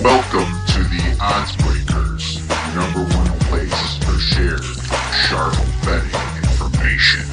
[0.00, 2.38] Welcome to the Odds Breakers,
[2.76, 4.62] number one place for shared,
[5.26, 6.14] sharp betting
[6.44, 7.26] information.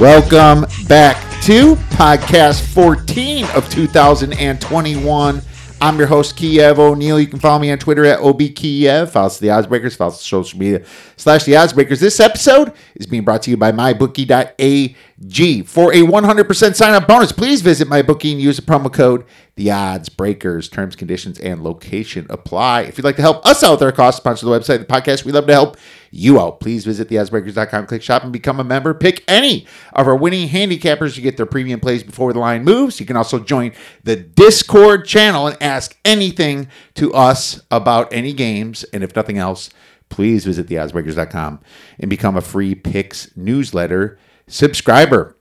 [0.00, 5.42] Welcome back to podcast 14 of 2021.
[5.82, 7.18] I'm your host, Kiev O'Neill.
[7.18, 9.10] You can follow me on Twitter at OBKiev.
[9.10, 9.96] Follow us the Oddsbreakers.
[9.96, 10.84] Follow us social media
[11.16, 11.98] slash the Oddsbreakers.
[11.98, 14.96] This episode is being brought to you by MyBookie.ag.
[15.22, 18.40] For a 100% sign up bonus, please visit my booking.
[18.40, 20.68] use the promo code the odds breakers.
[20.68, 22.82] Terms conditions and location apply.
[22.82, 25.24] If you'd like to help us out with our cost sponsor the website the podcast
[25.24, 25.76] we love to help
[26.10, 26.58] you out.
[26.58, 28.94] Please visit theoddsbreakers.com click shop and become a member.
[28.94, 32.98] Pick any of our winning handicappers to get their premium plays before the line moves.
[32.98, 38.82] You can also join the discord channel and ask anything to us about any games.
[38.92, 39.70] And if nothing else
[40.08, 41.58] please visit theoddsbreakers.com
[41.98, 45.36] and become a free picks newsletter subscriber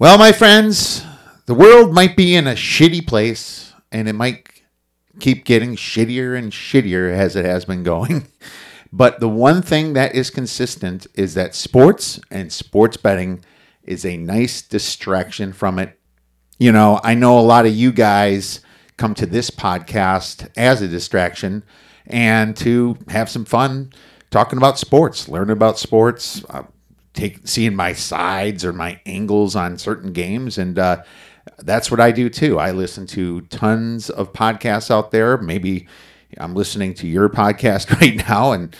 [0.00, 1.04] well, my friends,
[1.44, 4.48] the world might be in a shitty place and it might
[5.18, 8.26] keep getting shittier and shittier as it has been going.
[8.92, 13.44] But the one thing that is consistent is that sports and sports betting
[13.84, 15.96] is a nice distraction from it.
[16.58, 18.58] You know, I know a lot of you guys
[18.96, 21.62] come to this podcast as a distraction
[22.04, 23.92] and to have some fun
[24.32, 26.64] talking about sports, learning about sports, uh,
[27.14, 31.02] take seeing my sides or my angles on certain games and uh,
[31.58, 32.58] that's what I do too.
[32.58, 35.38] I listen to tons of podcasts out there.
[35.38, 35.86] Maybe
[36.38, 38.74] I'm listening to your podcast right now, and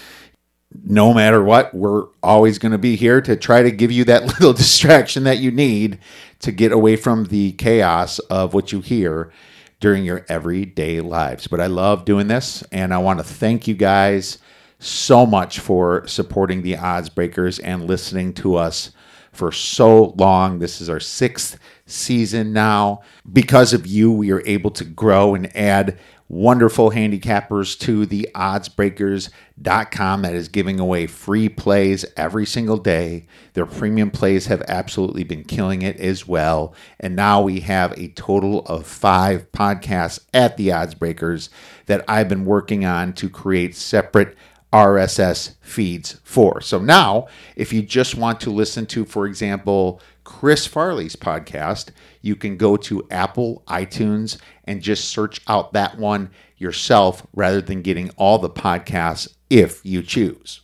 [0.84, 4.26] no matter what, we're always going to be here to try to give you that
[4.26, 5.98] little distraction that you need
[6.40, 9.32] to get away from the chaos of what you hear
[9.80, 11.46] during your everyday lives.
[11.46, 14.38] But I love doing this, and I want to thank you guys
[14.80, 18.90] so much for supporting the odds breakers and listening to us
[19.30, 20.58] for so long.
[20.58, 23.02] This is our sixth season now.
[23.30, 25.98] Because of you, we are able to grow and add
[26.30, 33.26] wonderful handicappers to the oddsbreakers.com that is giving away free plays every single day.
[33.54, 36.72] Their premium plays have absolutely been killing it as well.
[37.00, 41.48] And now we have a total of five podcasts at the Oddsbreakers
[41.86, 44.36] that I've been working on to create separate
[44.72, 46.60] RSS feeds for.
[46.60, 47.26] So now,
[47.56, 51.88] if you just want to listen to, for example, Chris Farley's podcast,
[52.22, 57.82] you can go to Apple iTunes and just search out that one yourself rather than
[57.82, 60.60] getting all the podcasts if you choose.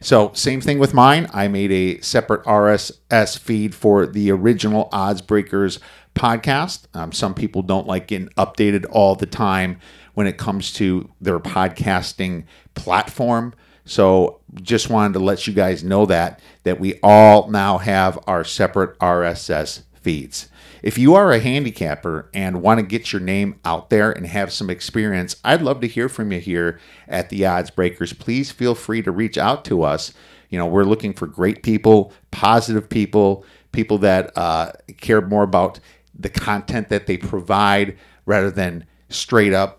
[0.00, 1.28] So, same thing with mine.
[1.32, 5.78] I made a separate RSS feed for the original Odds Breakers
[6.14, 6.86] podcast.
[6.94, 9.78] Um, some people don't like getting updated all the time
[10.18, 12.42] when it comes to their podcasting
[12.74, 13.54] platform.
[13.84, 18.42] So just wanted to let you guys know that that we all now have our
[18.42, 20.48] separate RSS feeds.
[20.82, 24.52] If you are a handicapper and want to get your name out there and have
[24.52, 28.12] some experience, I'd love to hear from you here at the Odds Breakers.
[28.12, 30.12] Please feel free to reach out to us.
[30.48, 35.78] You know, we're looking for great people, positive people, people that uh, care more about
[36.12, 37.96] the content that they provide
[38.26, 39.77] rather than straight up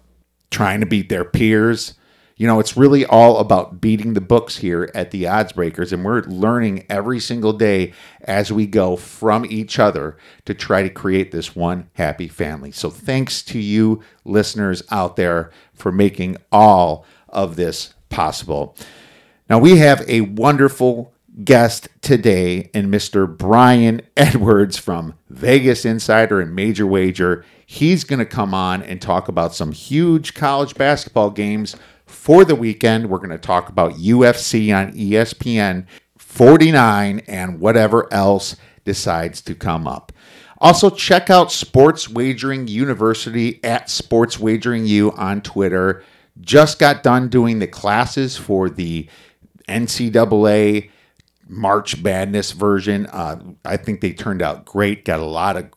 [0.52, 1.94] trying to beat their peers.
[2.38, 6.06] You know, it's really all about beating the books here at the Odds Breakers, and
[6.06, 10.16] we're learning every single day as we go from each other
[10.46, 12.72] to try to create this one happy family.
[12.72, 18.76] So, thanks to you listeners out there for making all of this possible.
[19.50, 23.28] Now, we have a wonderful guest today and Mr.
[23.28, 27.46] Brian Edwards from Vegas Insider and Major Wager.
[27.72, 31.76] He's going to come on and talk about some huge college basketball games
[32.08, 33.12] for the weekend.
[33.12, 35.86] We're going to talk about UFC on ESPN
[36.18, 40.12] 49 and whatever else decides to come up.
[40.58, 46.04] Also, check out Sports Wagering University at Sports Wagering U on Twitter.
[46.42, 49.08] Just got done doing the classes for the
[49.68, 50.90] NCAA
[51.48, 53.06] March Madness version.
[53.06, 55.06] Uh, I think they turned out great.
[55.06, 55.70] Got a lot of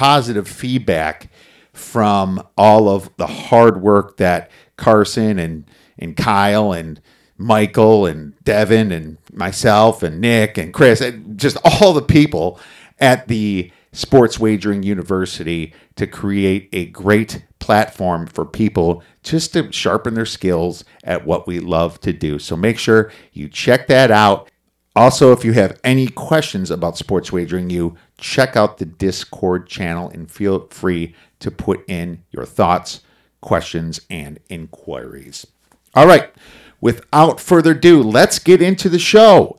[0.00, 1.28] positive feedback
[1.74, 5.66] from all of the hard work that Carson and
[5.98, 7.02] and Kyle and
[7.36, 12.58] Michael and Devin and myself and Nick and Chris and just all the people
[12.98, 20.14] at the Sports Wagering University to create a great platform for people just to sharpen
[20.14, 22.38] their skills at what we love to do.
[22.38, 24.50] So make sure you check that out.
[24.96, 30.08] Also, if you have any questions about sports wagering, you check out the Discord channel
[30.10, 33.00] and feel free to put in your thoughts,
[33.40, 35.46] questions, and inquiries.
[35.94, 36.32] All right,
[36.80, 39.58] without further ado, let's get into the show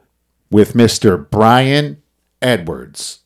[0.49, 1.29] with Mr.
[1.29, 2.01] Brian
[2.41, 3.19] Edwards.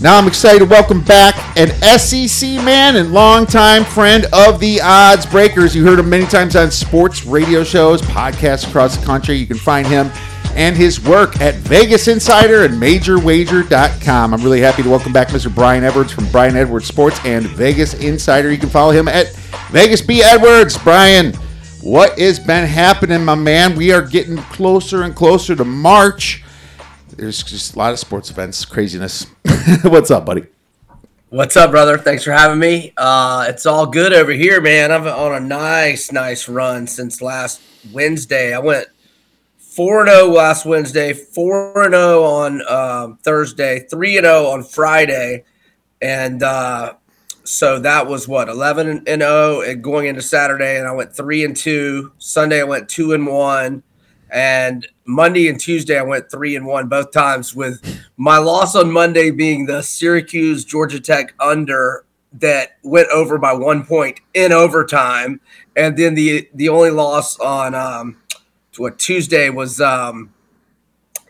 [0.00, 5.26] Now I'm excited to welcome back an SEC man and longtime friend of the Odds
[5.26, 5.74] Breakers.
[5.74, 9.34] You heard him many times on sports radio shows, podcasts across the country.
[9.34, 10.08] You can find him
[10.56, 14.34] and his work at Vegas Insider and MajorWager.com.
[14.34, 15.54] I'm really happy to welcome back Mr.
[15.54, 18.50] Brian Edwards from Brian Edwards Sports and Vegas Insider.
[18.50, 19.34] You can follow him at
[19.70, 20.78] Vegas B Edwards.
[20.78, 21.32] Brian,
[21.82, 23.76] what has been happening, my man?
[23.76, 26.42] We are getting closer and closer to March
[27.18, 29.24] there's just a lot of sports events, craziness.
[29.82, 30.44] What's up, buddy?
[31.30, 31.98] What's up, brother?
[31.98, 32.92] Thanks for having me.
[32.96, 34.92] Uh, it's all good over here, man.
[34.92, 37.60] I'm on a nice, nice run since last
[37.92, 38.54] Wednesday.
[38.54, 38.86] I went
[39.78, 45.44] 4 0 last Wednesday, 4 0 on um, Thursday, 3 0 on Friday.
[46.02, 46.94] And uh,
[47.44, 50.80] so that was what, 11 and 0 going into Saturday.
[50.80, 52.10] And I went 3 and 2.
[52.18, 53.84] Sunday, I went 2 and 1.
[54.32, 57.80] And Monday and Tuesday, I went three and one both times, with
[58.18, 62.04] my loss on Monday being the Syracuse Georgia Tech under
[62.34, 65.40] that went over by one point in overtime,
[65.76, 68.18] and then the the only loss on um,
[68.78, 70.32] what Tuesday was um,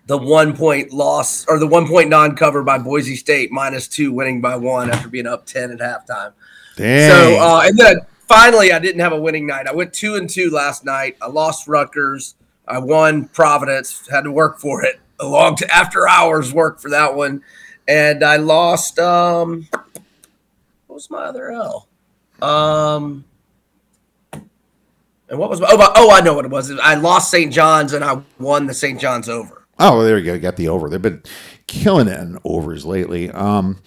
[0.06, 4.12] the one point loss or the one point non cover by Boise State minus two,
[4.12, 6.32] winning by one after being up ten at halftime.
[6.76, 7.10] Dang.
[7.10, 9.66] So uh, and then finally, I didn't have a winning night.
[9.66, 11.16] I went two and two last night.
[11.20, 12.34] I lost Rutgers.
[12.66, 16.90] I won Providence, had to work for it a long to after hours work for
[16.90, 17.42] that one.
[17.86, 19.68] And I lost um
[20.86, 21.88] what was my other L?
[22.40, 23.24] Um
[25.28, 26.70] and what was my, oh, oh I know what it was.
[26.70, 27.52] I lost St.
[27.52, 29.00] John's and I won the St.
[29.00, 29.64] John's over.
[29.78, 30.38] Oh, there you go.
[30.38, 30.88] Got the over.
[30.88, 31.22] They've been
[31.66, 33.30] killing it in overs lately.
[33.30, 33.80] Um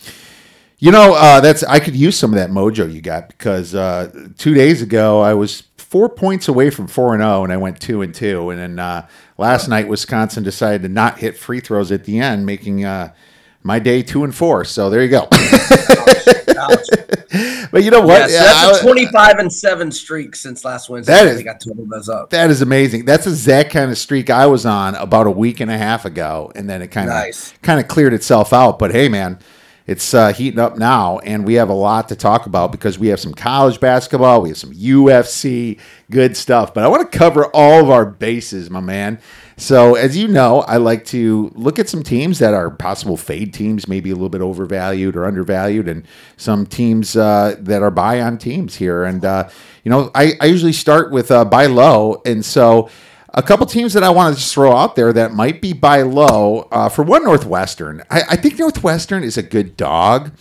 [0.81, 4.09] you know, uh, that's I could use some of that mojo you got because uh,
[4.39, 7.57] two days ago I was four points away from four and zero, oh, and I
[7.57, 8.49] went two and two.
[8.49, 9.07] And then uh,
[9.37, 13.13] last night, Wisconsin decided to not hit free throws at the end, making uh,
[13.61, 14.65] my day two and four.
[14.65, 15.27] So there you go.
[17.71, 18.29] but you know what?
[18.29, 21.13] Yeah, so that's a twenty-five and seven streak since last Wednesday.
[21.13, 22.29] That is, got two of those up.
[22.31, 23.05] That is amazing.
[23.05, 26.05] That's the exact kind of streak I was on about a week and a half
[26.05, 27.53] ago, and then it kind of nice.
[27.61, 28.79] kind of cleared itself out.
[28.79, 29.39] But hey, man
[29.87, 33.07] it's uh, heating up now, and we have a lot to talk about because we
[33.07, 35.79] have some college basketball, we have some UFC,
[36.09, 36.73] good stuff.
[36.73, 39.19] But I want to cover all of our bases, my man.
[39.57, 43.53] So, as you know, I like to look at some teams that are possible fade
[43.53, 46.05] teams, maybe a little bit overvalued or undervalued, and
[46.37, 49.03] some teams uh, that are buy on teams here.
[49.03, 49.49] And, uh,
[49.83, 52.21] you know, I, I, usually start with uh, buy low.
[52.25, 52.89] And so,
[53.33, 56.01] a couple teams that I want to just throw out there that might be buy
[56.01, 56.67] low.
[56.71, 58.03] Uh, for one, Northwestern.
[58.09, 60.31] I, I, think Northwestern is a good dog,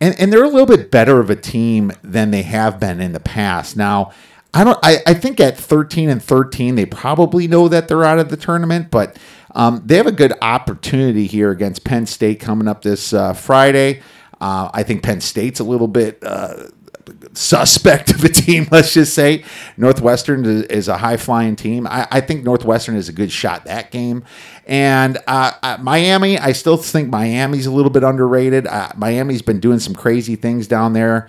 [0.00, 3.12] and, and they're a little bit better of a team than they have been in
[3.12, 3.76] the past.
[3.76, 4.12] Now,
[4.54, 4.78] I don't.
[4.82, 8.36] I, I think at 13 and 13, they probably know that they're out of the
[8.36, 9.16] tournament, but
[9.54, 14.02] um, they have a good opportunity here against Penn State coming up this uh, Friday.
[14.40, 16.68] Uh, I think Penn State's a little bit uh,
[17.32, 19.44] suspect of a team, let's just say.
[19.76, 21.86] Northwestern is a high flying team.
[21.86, 24.24] I, I, think Northwestern is a good shot that game.
[24.66, 28.66] And uh, uh, Miami, I still think Miami's a little bit underrated.
[28.66, 31.28] Uh, Miami's been doing some crazy things down there.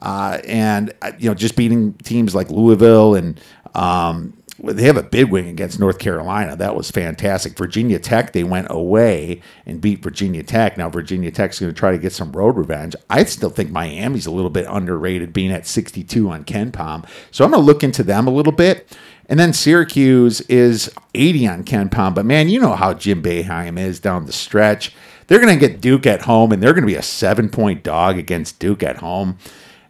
[0.00, 3.40] Uh, and, uh, you know, just beating teams like Louisville and
[3.74, 6.56] um, they have a big win against North Carolina.
[6.56, 7.56] That was fantastic.
[7.56, 10.76] Virginia Tech, they went away and beat Virginia Tech.
[10.76, 12.96] Now Virginia Tech's going to try to get some road revenge.
[13.08, 17.08] I still think Miami's a little bit underrated, being at 62 on KenPom.
[17.30, 18.96] So I'm going to look into them a little bit.
[19.28, 22.14] And then Syracuse is 80 on KenPom.
[22.14, 24.92] But man, you know how Jim Boeheim is down the stretch.
[25.28, 27.84] They're going to get Duke at home, and they're going to be a seven point
[27.84, 29.36] dog against Duke at home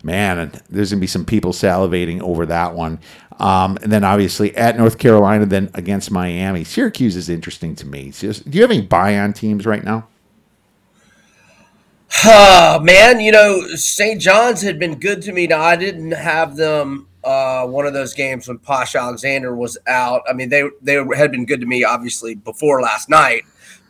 [0.03, 2.99] man, there's going to be some people salivating over that one.
[3.39, 6.65] Um, and then obviously at North Carolina, then against Miami.
[6.65, 8.11] Syracuse is interesting to me.
[8.11, 10.09] Just, do you have any buy on teams right now?
[12.25, 14.21] Uh, man, you know, St.
[14.21, 15.47] John's had been good to me.
[15.47, 20.23] Now, I didn't have them uh, one of those games when Posh Alexander was out.
[20.29, 23.43] I mean, they they had been good to me, obviously, before last night.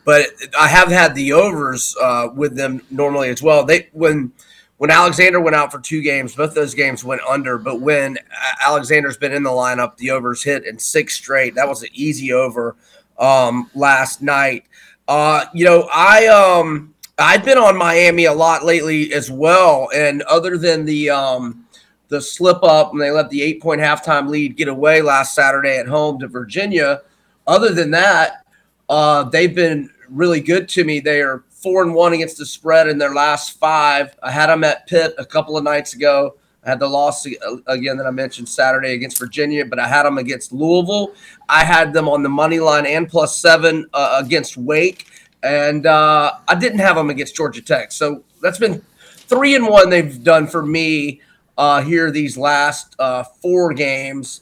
[0.03, 0.27] But
[0.59, 3.63] I have had the overs uh, with them normally as well.
[3.63, 4.33] They when–
[4.79, 7.57] when Alexander went out for two games, both those games went under.
[7.57, 8.17] But when
[8.65, 11.53] Alexander's been in the lineup, the overs hit in six straight.
[11.55, 12.77] That was an easy over
[13.17, 14.63] um, last night.
[15.05, 20.21] Uh, you know, I um, I've been on Miami a lot lately as well, and
[20.23, 21.65] other than the um,
[22.07, 25.77] the slip up and they let the eight point halftime lead get away last Saturday
[25.77, 27.01] at home to Virginia,
[27.47, 28.45] other than that,
[28.87, 31.01] uh, they've been really good to me.
[31.01, 34.15] They are four and one against the spread in their last five.
[34.23, 36.35] I had them at Pitt a couple of nights ago.
[36.63, 37.25] I had the loss
[37.67, 41.13] again that I mentioned Saturday against Virginia, but I had them against Louisville.
[41.47, 45.07] I had them on the money line and plus seven uh, against Wake.
[45.43, 47.91] and uh, I didn't have them against Georgia Tech.
[47.91, 51.21] So that's been three and one they've done for me
[51.57, 54.41] uh, here these last uh, four games,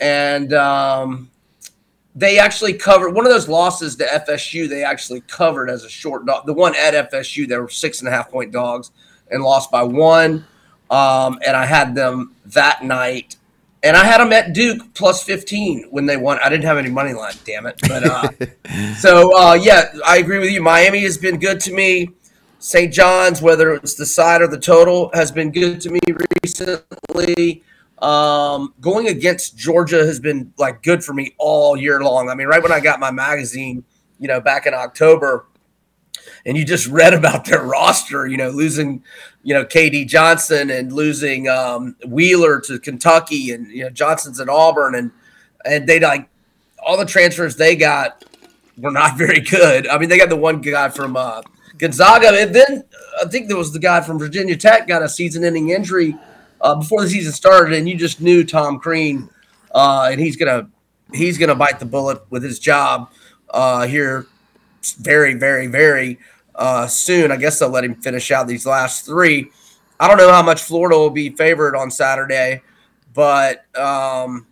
[0.00, 1.30] and um,
[2.18, 4.68] they actually covered one of those losses to FSU.
[4.68, 6.46] They actually covered as a short dog.
[6.46, 8.90] The one at FSU, they were six and a half point dogs
[9.30, 10.44] and lost by one.
[10.90, 13.36] Um, and I had them that night,
[13.84, 16.40] and I had them at Duke plus fifteen when they won.
[16.42, 17.78] I didn't have any money line, damn it.
[17.86, 18.28] But uh,
[18.96, 20.60] so uh, yeah, I agree with you.
[20.60, 22.10] Miami has been good to me.
[22.58, 22.92] St.
[22.92, 26.00] John's, whether it's the side or the total, has been good to me
[26.42, 27.62] recently.
[28.02, 32.28] Um, going against Georgia has been like good for me all year long.
[32.28, 33.84] I mean, right when I got my magazine,
[34.18, 35.46] you know, back in October,
[36.46, 39.02] and you just read about their roster, you know, losing,
[39.42, 44.48] you know, KD Johnson and losing um, Wheeler to Kentucky, and you know Johnson's at
[44.48, 45.10] Auburn, and
[45.64, 46.28] and they like
[46.84, 48.24] all the transfers they got
[48.76, 49.88] were not very good.
[49.88, 51.42] I mean, they got the one guy from uh,
[51.78, 52.84] Gonzaga, and then
[53.20, 56.16] I think there was the guy from Virginia Tech got a season-ending injury
[56.60, 59.28] uh, before the season started, and you just knew Tom Crean,
[59.74, 60.68] uh, and he's gonna
[61.12, 63.10] he's gonna bite the bullet with his job
[63.50, 64.26] uh, here
[64.98, 66.18] very, very, very
[66.54, 67.30] uh, soon.
[67.30, 69.50] I guess they'll let him finish out these last three.
[70.00, 72.62] I don't know how much Florida will be favored on Saturday,
[73.14, 74.46] but um,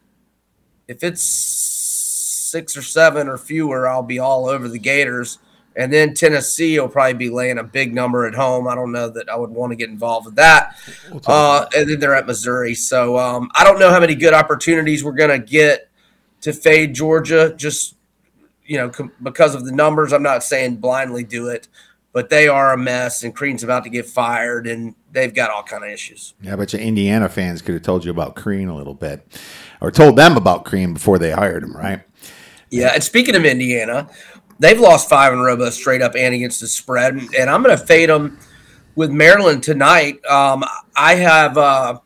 [0.89, 5.39] if it's six or seven or fewer, I'll be all over the Gators.
[5.77, 8.67] And then Tennessee will probably be laying a big number at home.
[8.67, 10.75] I don't know that I would want to get involved with that.
[11.27, 12.75] Uh, and then they're at Missouri.
[12.75, 15.91] So um, I don't know how many good opportunities we're going to get
[16.41, 17.55] to fade Georgia.
[17.57, 17.97] Just,
[18.65, 20.15] you know, com- because of the numbers.
[20.15, 21.69] I'm not saying blindly do it,
[22.13, 23.23] but they are a mess.
[23.23, 26.33] And Crean's about to get fired, and they've got all kind of issues.
[26.41, 29.27] Yeah, I bet you Indiana fans could have told you about Crean a little bit,
[29.83, 32.01] or told them about Crean before they hired him, right?
[32.71, 34.09] Yeah, and speaking of Indiana,
[34.59, 37.15] they've lost five in a row, both straight up and against the spread.
[37.39, 38.39] And I'm going to fade them
[38.95, 40.25] with Maryland tonight.
[40.27, 40.65] Um,
[40.97, 41.57] I have.
[41.57, 42.01] Uh,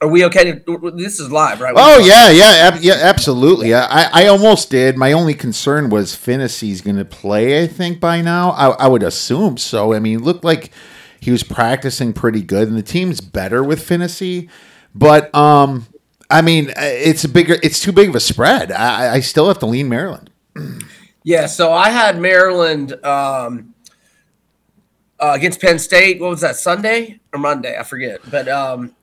[0.00, 0.52] are we okay?
[0.60, 1.74] To, this is live, right?
[1.76, 3.74] Oh yeah, yeah, ab- yeah, absolutely.
[3.74, 4.96] I, I almost did.
[4.96, 7.62] My only concern was Finney's going to play.
[7.62, 9.92] I think by now, I, I would assume so.
[9.92, 10.70] I mean, looked like
[11.20, 14.48] he was practicing pretty good, and the team's better with Finney.
[14.94, 15.88] But um,
[16.30, 17.56] I mean, it's a bigger.
[17.60, 18.70] It's too big of a spread.
[18.70, 20.30] I, I still have to lean Maryland.
[21.28, 23.74] Yeah, so I had Maryland um,
[25.20, 26.22] uh, against Penn State.
[26.22, 27.76] What was that Sunday or Monday?
[27.78, 28.20] I forget.
[28.30, 28.96] But um,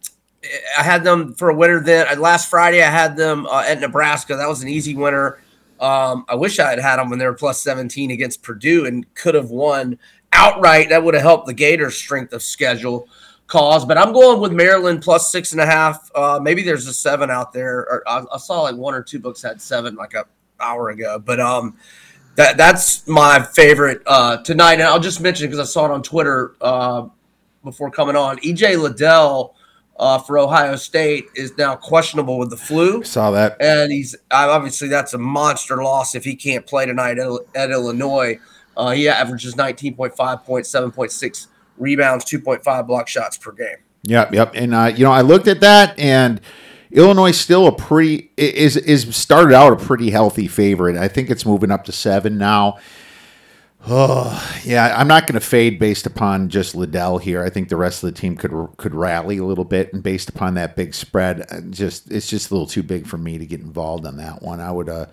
[0.75, 1.79] I had them for a winner.
[1.81, 4.35] Then last Friday I had them uh, at Nebraska.
[4.35, 5.37] That was an easy winner.
[5.79, 9.05] Um, I wish I had had them when they were plus seventeen against Purdue and
[9.13, 9.99] could have won
[10.33, 10.89] outright.
[10.89, 13.07] That would have helped the Gators' strength of schedule
[13.45, 13.85] cause.
[13.85, 16.09] But I'm going with Maryland plus six and a half.
[16.15, 17.81] Uh, maybe there's a seven out there.
[17.81, 20.25] Or I, I saw like one or two books had seven like a
[20.59, 21.19] hour ago.
[21.19, 21.77] But um,
[22.35, 24.73] that that's my favorite uh, tonight.
[24.73, 27.07] And I'll just mention because I saw it on Twitter uh,
[27.63, 28.37] before coming on.
[28.39, 29.55] EJ Liddell
[29.97, 33.03] uh, for Ohio State is now questionable with the flu.
[33.03, 37.29] Saw that, and he's obviously that's a monster loss if he can't play tonight at,
[37.55, 38.39] at Illinois.
[38.75, 43.77] Uh, he averages 19.5 points, 7.6 rebounds, 2.5 block shots per game.
[44.03, 44.51] Yep, yep.
[44.53, 46.41] And uh, you know, I looked at that and.
[46.95, 50.95] Illinois still a pretty is is started out a pretty healthy favorite.
[50.95, 52.77] I think it's moving up to seven now.
[53.87, 57.43] Oh, yeah, I'm not going to fade based upon just Liddell here.
[57.43, 60.29] I think the rest of the team could could rally a little bit, and based
[60.29, 63.45] upon that big spread, uh, just it's just a little too big for me to
[63.45, 64.59] get involved on that one.
[64.59, 64.89] I would.
[64.89, 65.07] Uh,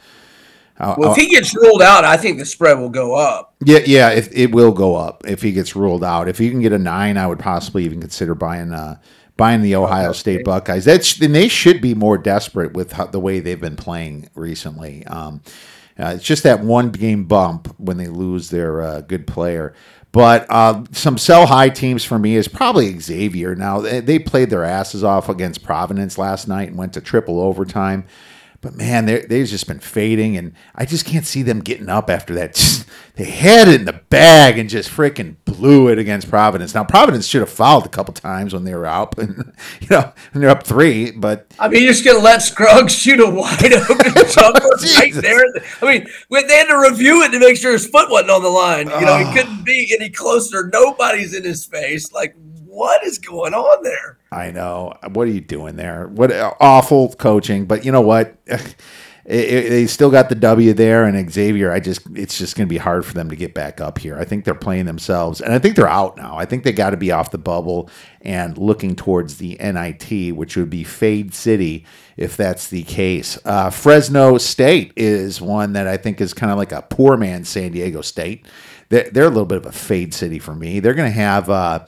[0.97, 3.55] well, if he gets ruled out, I think the spread will go up.
[3.65, 6.29] Yeah, yeah, if, it will go up if he gets ruled out.
[6.29, 8.73] If you can get a nine, I would possibly even consider buying.
[8.73, 8.99] Uh,
[9.43, 10.85] buying the Ohio State Buckeyes.
[10.85, 15.05] That's and they should be more desperate with how, the way they've been playing recently.
[15.07, 15.43] Um,
[15.99, 19.75] uh, it's just that one game bump when they lose their uh, good player.
[20.13, 23.57] But uh, some sell high teams for me is probably Xavier.
[23.57, 27.41] Now they, they played their asses off against Providence last night and went to triple
[27.41, 28.05] overtime.
[28.63, 32.33] But man, they've just been fading, and I just can't see them getting up after
[32.35, 32.55] that.
[32.63, 36.75] Just, they had it in the bag and just freaking blew it against Providence.
[36.75, 40.13] Now Providence should have fouled a couple times when they were up, and you know
[40.31, 41.11] when they're up three.
[41.11, 45.45] But I mean, you're just gonna let Scruggs shoot a wide open jumper right there.
[45.83, 48.43] I mean, when they had to review it to make sure his foot wasn't on
[48.43, 48.89] the line.
[48.89, 49.19] You know, oh.
[49.19, 49.33] he ah.
[49.35, 50.71] couldn't be any closer.
[50.73, 52.13] Nobody's in his face.
[52.13, 54.19] Like, what is going on there?
[54.33, 54.95] I know.
[55.13, 56.09] What are you doing there?
[56.09, 57.67] What awful coaching.
[57.67, 58.37] But you know what?
[59.25, 61.71] They still got the W there, and Xavier.
[61.71, 64.19] I just, it's just going to be hard for them to get back up here.
[64.19, 66.37] I think they're playing themselves, and I think they're out now.
[66.37, 67.89] I think they got to be off the bubble
[68.23, 71.87] and looking towards the NIT, which would be Fade City
[72.17, 73.39] if that's the case.
[73.45, 77.45] Uh, Fresno State is one that I think is kind of like a poor man
[77.45, 78.45] San Diego State.
[78.89, 80.81] they're, they're a little bit of a fade city for me.
[80.81, 81.87] They're going to have uh,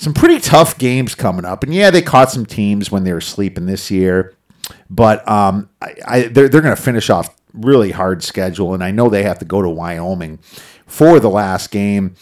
[0.00, 3.20] some pretty tough games coming up, and yeah, they caught some teams when they were
[3.20, 4.34] sleeping this year,
[4.88, 8.90] but um, I, I they're they're going to finish off really hard schedule, and I
[8.92, 10.38] know they have to go to Wyoming
[10.86, 12.14] for the last game.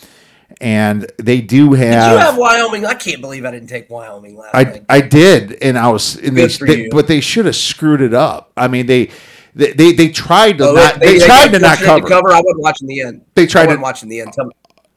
[0.61, 2.11] And they do have.
[2.11, 2.85] Did you have Wyoming?
[2.85, 4.85] I can't believe I didn't take Wyoming last I, night.
[4.89, 8.51] I did, and I was, and they, they- but they should have screwed it up.
[8.57, 9.11] I mean, they,
[9.55, 12.31] they, they, they tried to Oh, not, they, tried to not fortunate cover.
[12.31, 13.25] I wasn't watching the end.
[13.35, 14.33] They tried I to- wasn't watching the end.
[14.33, 14.53] Tell me-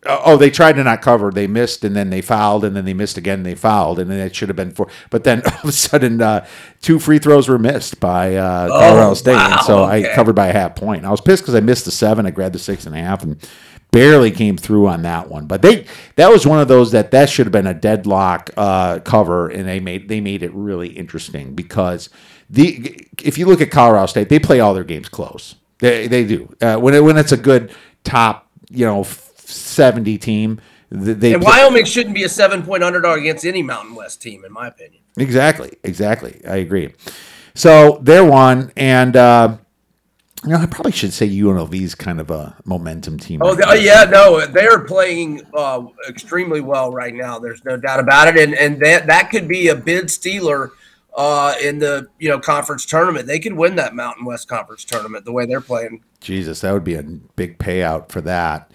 [0.08, 1.29] Oh, they tried to not cover.
[1.29, 3.39] They missed, and then they fouled, and then they missed again.
[3.39, 4.88] And they fouled, and then it should have been four.
[5.12, 6.48] But then all of a sudden, uh,
[6.81, 10.34] two free throws were missed by uh, Colorado State, and Oh, wow, so I covered
[10.34, 11.05] by a half point.
[11.05, 12.25] I was pissed because I missed the seven.
[12.25, 13.38] I grabbed the six and a half, and
[13.91, 15.46] barely came through on that one.
[15.46, 19.00] But they that was one of those that that should have been a deadlock uh,
[19.00, 22.10] cover, and they made they made it really interesting because
[22.50, 25.55] the if you look at Colorado State, they play all their games close.
[25.79, 27.72] They they do uh, when it, when it's a good
[28.03, 29.03] top you know
[29.51, 30.60] seventy team.
[30.89, 34.51] They And Wyoming shouldn't be a seven point underdog against any Mountain West team, in
[34.51, 35.01] my opinion.
[35.17, 36.41] Exactly, exactly.
[36.46, 36.93] I agree.
[37.53, 39.58] So they're one, and uh,
[40.43, 43.39] you know I probably should say UNLV is kind of a momentum team.
[43.41, 47.39] Oh, right yeah, no, they're playing uh, extremely well right now.
[47.39, 50.72] There's no doubt about it, and and that that could be a bid stealer
[51.15, 53.27] uh, in the you know conference tournament.
[53.27, 56.03] They could win that Mountain West Conference tournament the way they're playing.
[56.20, 58.72] Jesus, that would be a big payout for that.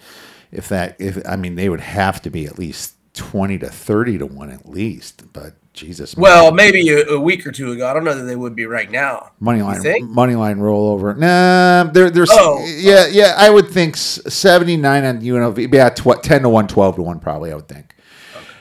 [0.51, 4.17] If that, if I mean, they would have to be at least twenty to thirty
[4.17, 5.31] to one at least.
[5.33, 7.87] But Jesus, Well, maybe a, a week or two ago.
[7.87, 9.31] I don't know that they would be right now.
[9.39, 11.15] money line, money line rollover.
[11.15, 12.65] Nah, there, there's, Oh.
[12.67, 13.35] yeah, yeah.
[13.37, 15.71] I would think seventy nine on UNLV.
[15.73, 17.51] Yeah, tw- ten to one, 12 to one, probably.
[17.51, 17.93] I would think.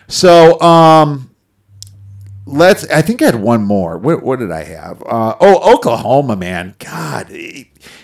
[0.09, 1.31] So, um,
[2.47, 2.89] let's.
[2.89, 3.99] I think I had one more.
[3.99, 5.03] What, what did I have?
[5.03, 6.75] Uh, oh, Oklahoma, man.
[6.79, 7.29] God,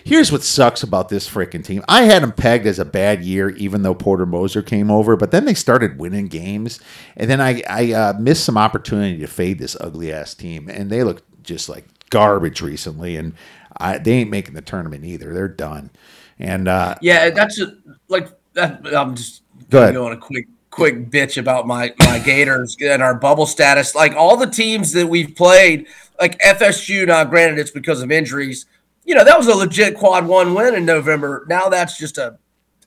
[0.04, 1.82] here's what sucks about this freaking team.
[1.88, 5.16] I had them pegged as a bad year, even though Porter Moser came over.
[5.16, 6.80] But then they started winning games,
[7.16, 10.90] and then I I uh, missed some opportunity to fade this ugly ass team, and
[10.90, 13.34] they look just like garbage recently, and
[13.78, 15.32] I, they ain't making the tournament either.
[15.32, 15.90] They're done.
[16.38, 17.72] And uh, Yeah, that's just,
[18.08, 19.94] like that, I'm just Go ahead.
[19.94, 23.94] go on a quick quick bitch about my my Gators and our bubble status.
[23.94, 25.86] Like all the teams that we've played,
[26.18, 27.06] like FSU.
[27.06, 28.66] Now, granted, it's because of injuries.
[29.04, 31.46] You know, that was a legit quad one win in November.
[31.48, 32.38] Now that's just a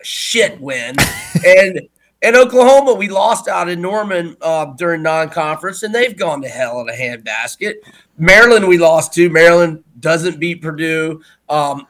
[0.02, 0.95] shit win.
[1.45, 1.80] and
[2.21, 6.82] and Oklahoma, we lost out in Norman uh, during non-conference, and they've gone to hell
[6.82, 7.76] in a handbasket.
[8.17, 9.30] Maryland, we lost to.
[9.30, 11.21] Maryland doesn't beat Purdue.
[11.50, 11.86] Um,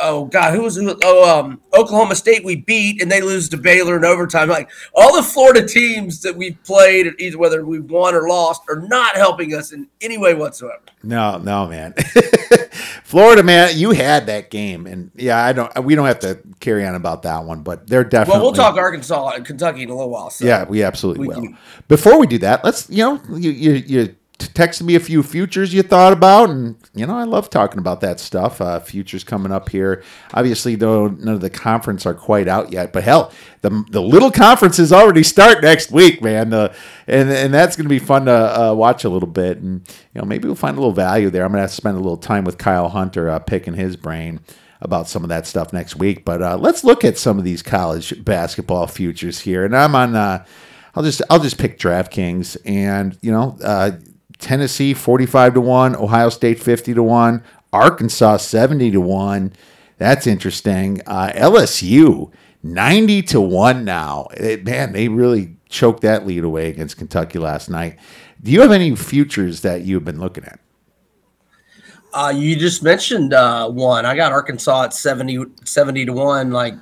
[0.00, 0.96] oh God, who was who?
[1.02, 4.48] Oh, um, Oklahoma State we beat, and they lose to Baylor in overtime.
[4.48, 8.80] Like all the Florida teams that we've played, either whether we've won or lost, are
[8.80, 10.80] not helping us in any way whatsoever.
[11.02, 11.94] No, no, man.
[13.04, 15.84] Florida, man, you had that game, and yeah, I don't.
[15.84, 18.40] We don't have to carry on about that one, but they're definitely.
[18.40, 20.30] Well, we'll talk Arkansas and Kentucky in a little while.
[20.30, 20.44] So.
[20.46, 21.42] Yeah, we absolutely we will.
[21.42, 25.22] can- Before we do that, let's you know you you, you texted me a few
[25.22, 28.60] futures you thought about, and you know I love talking about that stuff.
[28.60, 30.02] Uh, futures coming up here.
[30.34, 34.30] Obviously, though, none of the conference are quite out yet, but hell, the the little
[34.30, 36.50] conferences already start next week, man.
[36.50, 36.74] The
[37.06, 40.20] and and that's going to be fun to uh, watch a little bit, and you
[40.20, 41.44] know maybe we'll find a little value there.
[41.44, 44.40] I'm going to to spend a little time with Kyle Hunter uh, picking his brain
[44.80, 46.24] about some of that stuff next week.
[46.24, 50.14] But uh, let's look at some of these college basketball futures here, and I'm on.
[50.14, 50.44] Uh,
[50.94, 53.92] I'll just I'll just pick DraftKings, and you know, uh,
[54.40, 59.52] Tennessee 45 to 1, Ohio State 50 to 1, Arkansas 70 to 1.
[59.98, 61.02] That's interesting.
[61.06, 64.28] Uh, LSU 90 to 1 now.
[64.34, 67.98] It, man, they really choked that lead away against Kentucky last night.
[68.42, 70.58] Do you have any futures that you've been looking at?
[72.12, 74.04] Uh, you just mentioned uh, one.
[74.04, 76.74] I got Arkansas at 70, 70 to 1, like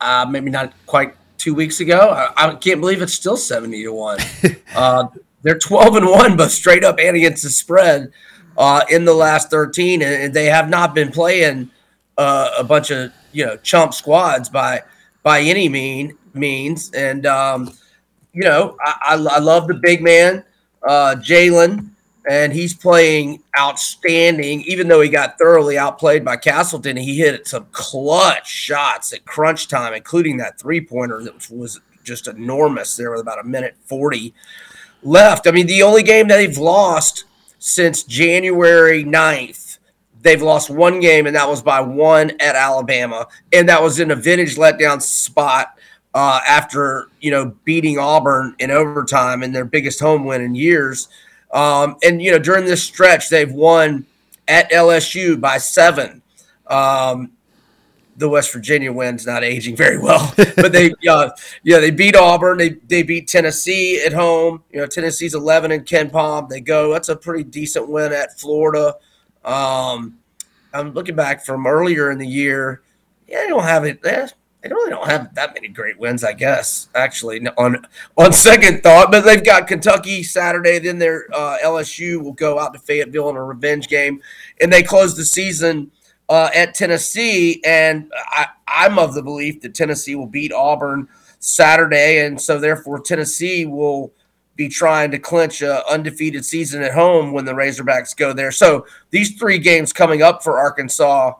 [0.00, 2.10] uh, maybe not quite two weeks ago.
[2.10, 4.18] I, I, can't believe it's still 70 to 1.
[4.72, 5.08] Uh,
[5.42, 8.12] they're 12 and one, but straight up and against the spread
[8.56, 10.02] uh, in the last 13.
[10.02, 11.70] And, they have not been playing
[12.18, 14.82] uh, a bunch of, you know, chump squads by,
[15.22, 16.90] by any mean means.
[16.92, 17.72] And, um,
[18.32, 20.44] you know, I, I, I love the big man,
[20.82, 21.90] uh, Jalen
[22.28, 24.62] and he's playing outstanding.
[24.62, 29.68] Even though he got thoroughly outplayed by Castleton, he hit some clutch shots at crunch
[29.68, 34.34] time, including that three pointer that was just enormous there with about a minute 40
[35.02, 35.46] left.
[35.46, 37.24] I mean, the only game that they've lost
[37.58, 39.78] since January 9th,
[40.22, 43.26] they've lost one game, and that was by one at Alabama.
[43.52, 45.78] And that was in a vintage letdown spot
[46.14, 51.08] uh, after, you know, beating Auburn in overtime in their biggest home win in years.
[51.52, 54.06] Um, and you know, during this stretch, they've won
[54.48, 56.22] at LSU by seven.
[56.66, 57.32] Um,
[58.20, 60.32] the West Virginia win's not aging very well.
[60.36, 61.30] but they, uh,
[61.64, 62.58] yeah, they beat Auburn.
[62.58, 64.62] They they beat Tennessee at home.
[64.70, 66.48] You know, Tennessee's eleven in KenPom.
[66.48, 66.92] They go.
[66.92, 68.94] That's a pretty decent win at Florida.
[69.44, 70.18] Um,
[70.72, 72.82] I'm looking back from earlier in the year.
[73.26, 74.00] Yeah, they don't have it.
[74.04, 74.28] Eh,
[74.62, 76.88] they really don't have that many great wins, I guess.
[76.94, 77.86] Actually, on
[78.18, 80.78] on second thought, but they've got Kentucky Saturday.
[80.78, 84.20] Then their uh, LSU will go out to Fayetteville in a revenge game,
[84.60, 85.90] and they close the season
[86.30, 87.60] uh, at Tennessee.
[87.64, 91.08] And I, I'm of the belief that Tennessee will beat Auburn
[91.40, 94.12] Saturday, and so therefore Tennessee will
[94.56, 98.52] be trying to clinch a undefeated season at home when the Razorbacks go there.
[98.52, 101.32] So these three games coming up for Arkansas,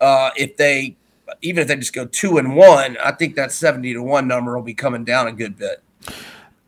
[0.00, 0.96] uh, if they
[1.42, 4.54] even if they just go two and one, I think that seventy to one number
[4.54, 5.82] will be coming down a good bit.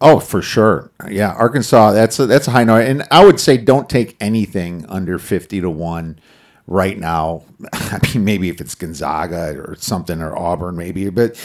[0.01, 0.91] Oh, for sure.
[1.09, 1.93] Yeah, Arkansas.
[1.93, 5.61] That's a, that's a high number, and I would say don't take anything under fifty
[5.61, 6.19] to one
[6.67, 7.43] right now.
[7.73, 11.09] I mean, maybe if it's Gonzaga or something or Auburn, maybe.
[11.11, 11.43] But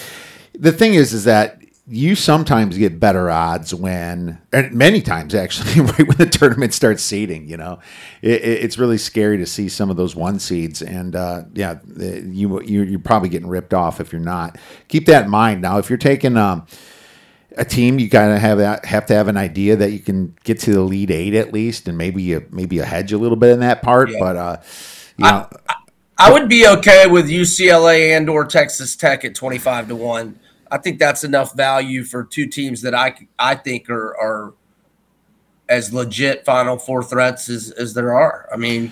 [0.53, 5.79] the thing is, is that you sometimes get better odds when, and many times actually,
[5.81, 7.47] right when the tournament starts seeding.
[7.47, 7.79] You know,
[8.21, 12.61] it, it's really scary to see some of those one seeds, and uh, yeah, you
[12.61, 14.57] you're probably getting ripped off if you're not.
[14.89, 15.61] Keep that in mind.
[15.61, 16.65] Now, if you're taking um,
[17.55, 20.59] a team, you gotta have that, have to have an idea that you can get
[20.61, 23.51] to the lead eight at least, and maybe you maybe a hedge a little bit
[23.51, 24.11] in that part.
[24.11, 24.19] Yeah.
[24.19, 24.57] But uh,
[25.17, 25.75] you know, I,
[26.17, 30.39] I would be okay with UCLA and or Texas Tech at twenty five to one
[30.71, 34.53] I think that's enough value for two teams that I I think are are
[35.69, 38.49] as legit Final Four threats as as there are.
[38.51, 38.91] I mean.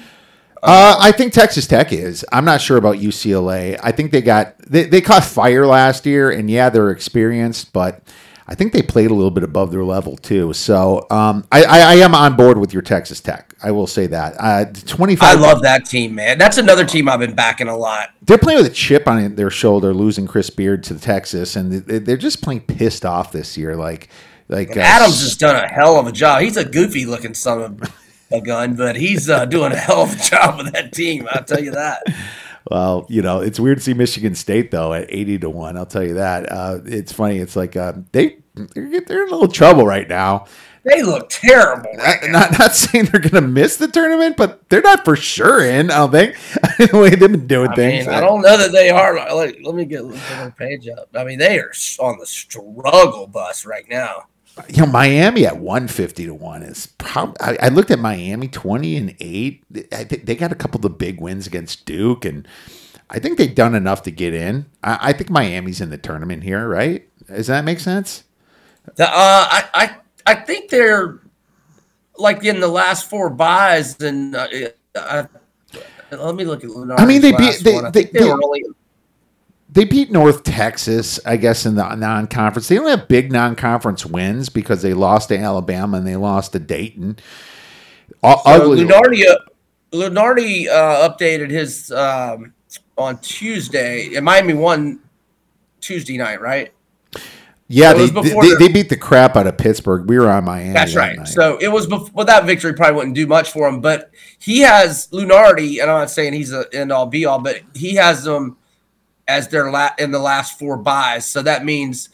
[0.64, 2.26] Uh, I think Texas Tech is.
[2.32, 3.80] I'm not sure about UCLA.
[3.84, 8.02] I think they got they, they caught fire last year, and yeah, they're experienced, but
[8.48, 10.54] I think they played a little bit above their level too.
[10.54, 13.54] So um, I, I, I, am on board with your Texas Tech.
[13.66, 14.36] I will say that.
[14.38, 15.28] Uh, 25.
[15.28, 16.38] I love that team, man.
[16.38, 18.12] That's another team I've been backing a lot.
[18.22, 22.16] They're playing with a chip on their shoulder, losing Chris Beard to Texas, and they're
[22.16, 23.76] just playing pissed off this year.
[23.76, 24.10] Like,
[24.50, 26.44] like uh, Adams has done a hell of a job.
[26.44, 27.94] He's a goofy looking son of
[28.32, 31.28] a gun, but he's uh, doing a hell of a job with that team.
[31.32, 32.04] I'll tell you that.
[32.70, 35.76] Well, you know, it's weird to see Michigan State though at eighty to one.
[35.76, 36.52] I'll tell you that.
[36.52, 37.40] Uh, it's funny.
[37.40, 40.46] It's like uh, they they're, they're in a little trouble right now.
[40.86, 41.90] They look terrible.
[41.98, 45.16] Right not, not, not saying they're going to miss the tournament, but they're not for
[45.16, 45.90] sure in.
[45.90, 46.36] I don't think
[46.92, 48.06] the way they've been doing I things.
[48.06, 49.16] Mean, I don't know that they are.
[49.36, 51.10] Like, let me get their page up.
[51.16, 54.28] I mean, they are on the struggle bus right now.
[54.70, 57.36] You know, Miami at one fifty to one is probably.
[57.42, 59.64] I, I, looked at Miami twenty and eight.
[59.92, 62.48] I think they got a couple of the big wins against Duke, and
[63.10, 64.68] I think they've done enough to get in.
[64.82, 67.06] I, I think Miami's in the tournament here, right?
[67.28, 68.24] Does that make sense?
[68.98, 69.96] Uh, I, I
[70.26, 71.20] I think they're
[72.18, 74.48] like in the last four byes, and uh,
[74.96, 75.26] uh,
[76.12, 76.70] let me look at.
[76.70, 78.64] Lunardi's I mean, they beat they, they, they, they, only...
[79.70, 82.68] they beat North Texas, I guess, in the non-conference.
[82.68, 86.60] They don't have big non-conference wins because they lost to Alabama and they lost to
[86.60, 87.18] Dayton.
[88.24, 88.84] So ugly.
[88.84, 89.38] Lunardi, uh,
[89.92, 92.54] Lunardi uh, updated his um,
[92.98, 94.16] on Tuesday.
[94.16, 95.00] And Miami won
[95.82, 96.72] Tuesday night, right?
[97.68, 100.08] Yeah, they, they, they, beat the crap out of Pittsburgh.
[100.08, 100.72] We were on Miami.
[100.72, 101.18] That's right.
[101.18, 101.28] Night.
[101.28, 104.60] So it was before well, that victory probably wouldn't do much for him, but he
[104.60, 108.24] has Lunardi, and I'm not saying he's an end all be all, but he has
[108.24, 108.58] them
[109.28, 111.26] as their la- in the last four byes.
[111.26, 112.10] So that means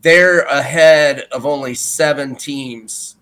[0.00, 3.16] they're ahead of only seven teams.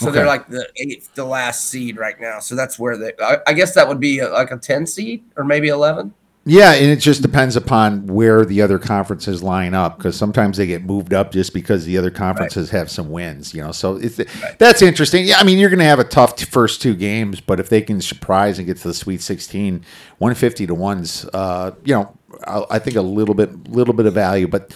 [0.00, 0.16] So okay.
[0.16, 2.40] they're like the eighth, the last seed right now.
[2.40, 3.12] So that's where they.
[3.20, 6.12] I, I guess that would be a, like a ten seed or maybe eleven.
[6.48, 10.66] Yeah, and it just depends upon where the other conferences line up because sometimes they
[10.66, 12.78] get moved up just because the other conferences right.
[12.78, 13.70] have some wins, you know.
[13.70, 14.58] So it's right.
[14.58, 15.26] that's interesting.
[15.26, 17.82] Yeah, I mean you're going to have a tough first two games, but if they
[17.82, 19.84] can surprise and get to the Sweet 16,
[20.16, 24.48] 150 to ones, uh, you know, I think a little bit, little bit of value,
[24.48, 24.74] but.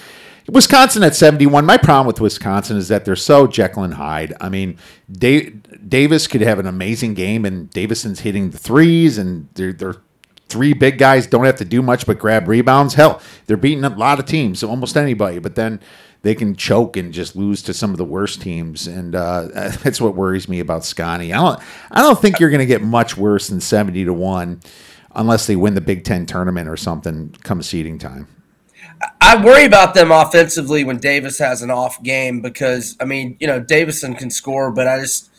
[0.49, 1.65] Wisconsin at 71.
[1.65, 4.35] My problem with Wisconsin is that they're so Jekyll and Hyde.
[4.41, 4.77] I mean,
[5.09, 9.99] Davis could have an amazing game, and Davison's hitting the threes, and they're, they're
[10.53, 12.95] three big guys don't have to do much but grab rebounds.
[12.95, 15.81] Hell, they're beating a lot of teams, almost anybody, but then
[16.23, 19.49] they can choke and just lose to some of the worst teams, and uh,
[19.83, 21.33] that's what worries me about Scotty.
[21.33, 21.61] I don't,
[21.91, 24.61] I don't think you're going to get much worse than seventy to one,
[25.15, 28.29] unless they win the Big Ten tournament or something come seeding time.
[29.21, 33.47] I worry about them offensively when Davis has an off game because I mean, you
[33.47, 35.32] know, Davison can score, but I just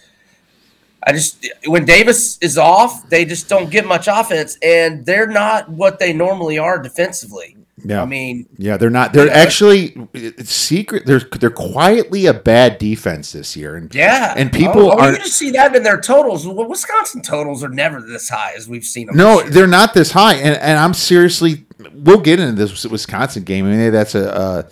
[1.05, 5.69] I just when Davis is off, they just don't get much offense, and they're not
[5.69, 7.57] what they normally are defensively.
[7.83, 9.13] Yeah, I mean, yeah, they're not.
[9.13, 9.97] They're actually
[10.43, 11.05] secret.
[11.05, 15.11] They're they're quietly a bad defense this year, and yeah, and people oh, oh, are.
[15.11, 16.47] You just see that in their totals.
[16.47, 19.17] Wisconsin totals are never this high as we've seen them.
[19.17, 23.65] No, they're not this high, and and I'm seriously we'll get into this Wisconsin game.
[23.65, 24.69] I mean, that's a,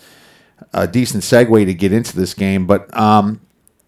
[0.72, 2.66] a, a decent segue to get into this game.
[2.66, 3.40] But um,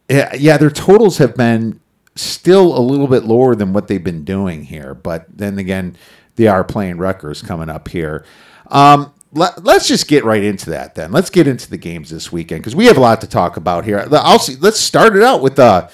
[0.08, 1.80] yeah, yeah, their totals have been
[2.16, 4.94] still a little bit lower than what they've been doing here.
[4.94, 5.96] But then again,
[6.36, 8.24] they are playing Rutgers coming up here.
[8.68, 11.10] Um, let, us just get right into that then.
[11.10, 13.84] Let's get into the games this weekend because we have a lot to talk about
[13.84, 14.06] here.
[14.12, 14.56] I'll see.
[14.56, 15.88] Let's start it out with uh,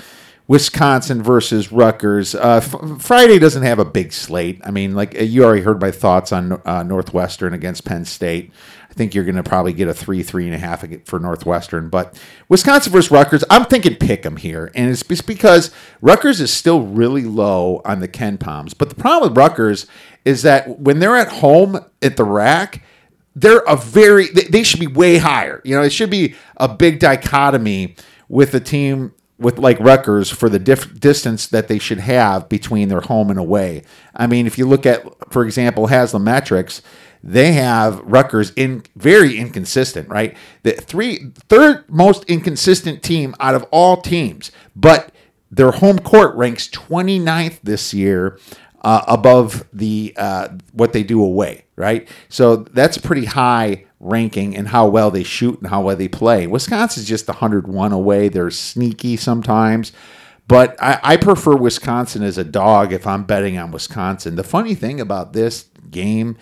[0.51, 2.35] Wisconsin versus Rutgers.
[2.35, 4.61] Uh, F- Friday doesn't have a big slate.
[4.65, 8.51] I mean, like you already heard my thoughts on uh, Northwestern against Penn State.
[8.91, 11.89] I think you're going to probably get a three, three and a half for Northwestern.
[11.89, 14.73] But Wisconsin versus Rutgers, I'm thinking pick them here.
[14.75, 18.75] And it's because Rutgers is still really low on the Ken KenPoms.
[18.77, 19.87] But the problem with Rutgers
[20.25, 22.83] is that when they're at home at the rack,
[23.37, 25.61] they're a very, they should be way higher.
[25.65, 27.95] You know, it should be a big dichotomy
[28.29, 32.89] with a team with like Rutgers for the diff- distance that they should have between
[32.89, 33.83] their home and away.
[34.15, 36.83] I mean, if you look at, for example, Haslametrics,
[37.23, 40.37] they have Rutgers in very inconsistent, right?
[40.63, 45.13] The three third most inconsistent team out of all teams, but
[45.51, 48.39] their home court ranks 29th this year
[48.83, 52.09] uh, above the uh, what they do away, right?
[52.29, 56.47] So that's pretty high ranking in how well they shoot and how well they play.
[56.47, 58.29] Wisconsin's just 101 away.
[58.29, 59.93] They're sneaky sometimes.
[60.49, 64.35] But I, I prefer Wisconsin as a dog if I'm betting on Wisconsin.
[64.35, 66.37] The funny thing about this game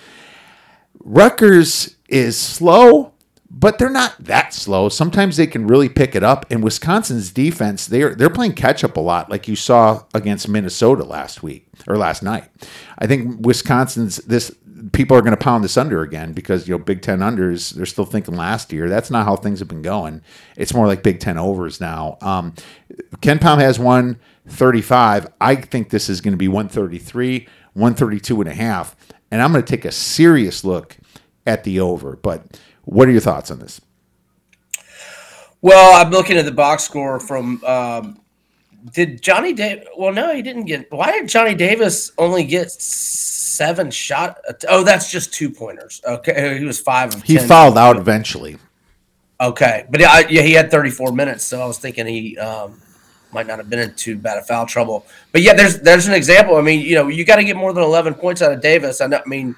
[1.01, 3.12] Rutgers is slow,
[3.51, 4.89] but they're not that slow.
[4.89, 6.47] Sometimes they can really pick it up.
[6.51, 11.05] And Wisconsin's defense, they're they're playing catch up a lot, like you saw against Minnesota
[11.05, 12.51] last week or last night.
[12.99, 14.55] I think Wisconsin's this
[14.93, 17.75] people are going to pound this under again because you know Big Ten unders.
[17.75, 18.89] They're still thinking last year.
[18.89, 20.23] That's not how things have been going.
[20.57, 22.19] It's more like Big Ten overs now.
[22.21, 22.55] Um,
[23.17, 25.27] KenPom has one thirty five.
[25.41, 28.55] I think this is going to be one thirty three, one thirty two and a
[28.55, 28.95] half
[29.31, 30.97] and I'm going to take a serious look
[31.47, 32.17] at the over.
[32.17, 33.81] But what are your thoughts on this?
[35.61, 37.62] Well, I'm looking at the box score from.
[37.64, 38.20] Um,
[38.92, 39.87] did Johnny Davis?
[39.96, 40.90] Well, no, he didn't get.
[40.90, 44.38] Why did Johnny Davis only get seven shot?
[44.68, 46.01] Oh, that's just two pointers.
[46.05, 47.22] Okay, he was five of.
[47.22, 47.48] He 10.
[47.48, 48.57] fouled out eventually.
[49.40, 52.81] Okay, but yeah, yeah, he had 34 minutes, so I was thinking he um,
[53.33, 55.07] might not have been in too bad of foul trouble.
[55.33, 56.57] But yeah, there's there's an example.
[56.57, 59.01] I mean, you know, you got to get more than 11 points out of Davis.
[59.01, 59.55] I, know, I mean,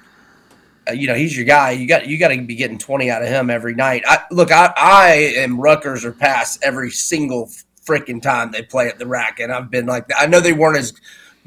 [0.91, 1.71] Uh, you know, he's your guy.
[1.71, 4.03] You got you got to be getting 20 out of him every night.
[4.05, 7.49] I, look, I, I am Rutgers or pass every single
[7.85, 10.05] freaking time they play at the rack, and I've been like.
[10.17, 10.93] I know they weren't as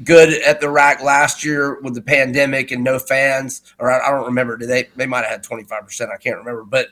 [0.03, 4.11] good at the rack last year with the pandemic and no fans, or I, I
[4.11, 4.57] don't remember.
[4.57, 4.89] Did they?
[4.95, 6.11] They might have had 25 percent.
[6.13, 6.89] I can't remember, but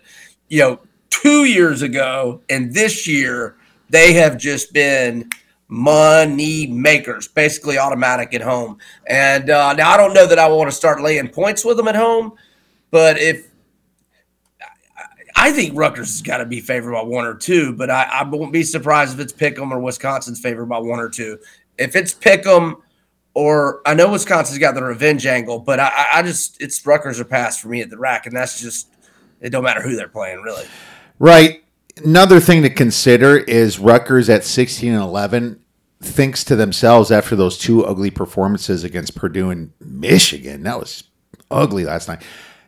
[0.48, 3.56] you know, two years ago and this year
[3.90, 5.30] they have just been
[5.74, 8.78] money makers, basically automatic at home.
[9.08, 11.88] And uh, now I don't know that I want to start laying points with them
[11.88, 12.34] at home,
[12.92, 13.50] but if
[15.36, 18.24] I think Rutgers has got to be favored by one or two, but I, I
[18.24, 21.40] won't be surprised if it's Pick'em or Wisconsin's favored by one or two.
[21.80, 22.76] If it's Pick'em
[23.34, 27.26] or I know Wisconsin's got the revenge angle, but I, I just it's Rutgers or
[27.26, 28.90] pass for me at the rack, and that's just
[29.42, 29.50] it.
[29.50, 30.68] Don't matter who they're playing, really.
[31.18, 31.64] Right
[31.98, 35.63] another thing to consider is Rutgers at 16 and 11
[36.04, 40.64] thinks to themselves after those two ugly performances against Purdue and Michigan.
[40.64, 41.04] That was
[41.50, 42.24] ugly last night.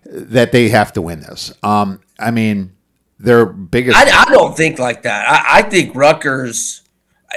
[0.06, 1.52] That they have to win this.
[1.64, 2.76] Um, I mean,
[3.20, 3.98] their biggest.
[3.98, 5.28] I, I don't think like that.
[5.28, 6.82] I, I, think Rutgers.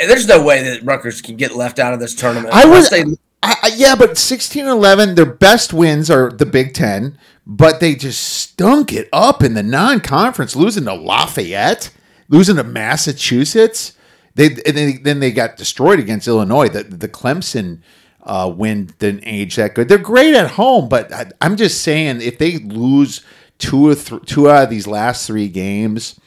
[0.07, 2.53] There's no way that Rutgers can get left out of this tournament.
[2.53, 2.91] I was.
[2.91, 3.05] They,
[3.43, 8.23] I, yeah, but 16 11, their best wins are the Big Ten, but they just
[8.23, 11.91] stunk it up in the non conference, losing to Lafayette,
[12.29, 13.95] losing to Massachusetts.
[14.38, 16.68] They, they, then they got destroyed against Illinois.
[16.68, 17.81] The, the Clemson
[18.22, 19.88] uh, win didn't age that good.
[19.88, 23.22] They're great at home, but I, am just saying if they lose
[23.59, 26.20] two, or th- two out of these last three games,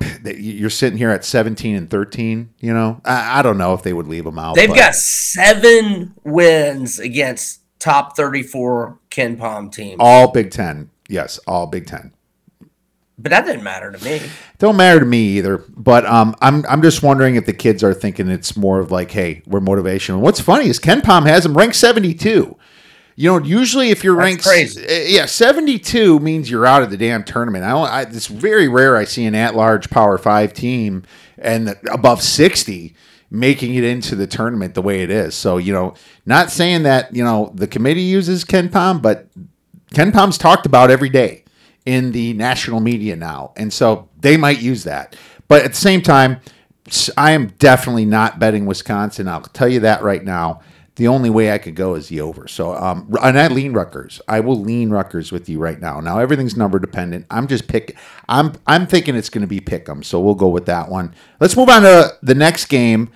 [0.24, 3.92] you're sitting here at 17 and 13 you know i, I don't know if they
[3.92, 4.76] would leave them out they've but.
[4.76, 12.14] got seven wins against top 34 KenPom teams all big 10 yes all big 10
[13.20, 14.20] but that didn't matter to me
[14.58, 17.94] don't matter to me either but um, I'm, I'm just wondering if the kids are
[17.94, 21.76] thinking it's more of like hey we're motivational what's funny is KenPom has them ranked
[21.76, 22.56] 72
[23.16, 24.82] you know, usually if you're That's ranked, crazy.
[24.86, 27.64] Eh, yeah, 72 means you're out of the damn tournament.
[27.64, 27.86] I don't.
[27.86, 31.02] I, it's very rare I see an at-large Power Five team
[31.36, 32.94] and above 60
[33.30, 35.34] making it into the tournament the way it is.
[35.34, 39.26] So you know, not saying that you know the committee uses KenPom, but
[39.92, 41.44] KenPom's talked about every day
[41.90, 45.16] in the national media now, and so they might use that.
[45.48, 46.40] But at the same time,
[47.16, 49.28] I am definitely not betting Wisconsin.
[49.28, 50.60] I'll tell you that right now.
[50.96, 52.46] the only way I could go is the over.
[52.46, 54.20] So, um, and I lean Rutgers.
[54.28, 55.98] I will lean Rutgers with you right now.
[56.00, 57.24] Now everything's number dependent.
[57.30, 57.96] I'm just pick.
[58.28, 60.02] I'm I'm thinking it's going to be pick 'em.
[60.02, 61.14] So we'll go with that one.
[61.40, 63.08] Let's move on to the next game.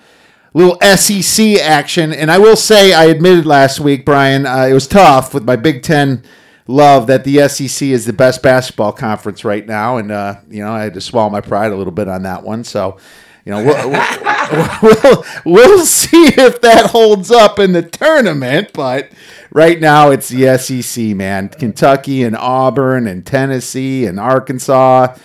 [0.55, 4.87] Little SEC action, and I will say I admitted last week, Brian, uh, it was
[4.87, 6.23] tough with my Big Ten
[6.67, 10.71] love that the SEC is the best basketball conference right now, and uh, you know
[10.71, 12.63] I had to swallow my pride a little bit on that one.
[12.63, 12.97] So
[13.45, 14.67] you know, we'll, we'll,
[15.03, 18.71] we'll, we'll, see if that holds up in the tournament.
[18.73, 19.11] But
[19.51, 21.49] right now, it's the SEC, man.
[21.49, 25.15] Kentucky and Auburn and Tennessee and Arkansas.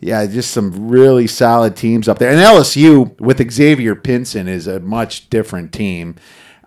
[0.00, 2.30] Yeah, just some really solid teams up there.
[2.30, 6.16] And LSU with Xavier Pinson is a much different team.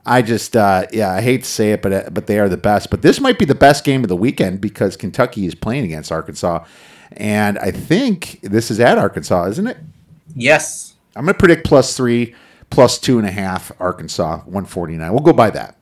[0.10, 2.58] I just, uh, yeah, I hate to say it, but uh, but they are the
[2.58, 2.90] best.
[2.90, 6.12] But this might be the best game of the weekend because Kentucky is playing against
[6.12, 6.66] Arkansas,
[7.12, 9.78] and I think this is at Arkansas, isn't it?
[10.36, 10.96] Yes.
[11.16, 12.34] I'm going to predict plus three,
[12.72, 15.12] plus two and a half, Arkansas, 149.
[15.12, 15.76] We'll go by that.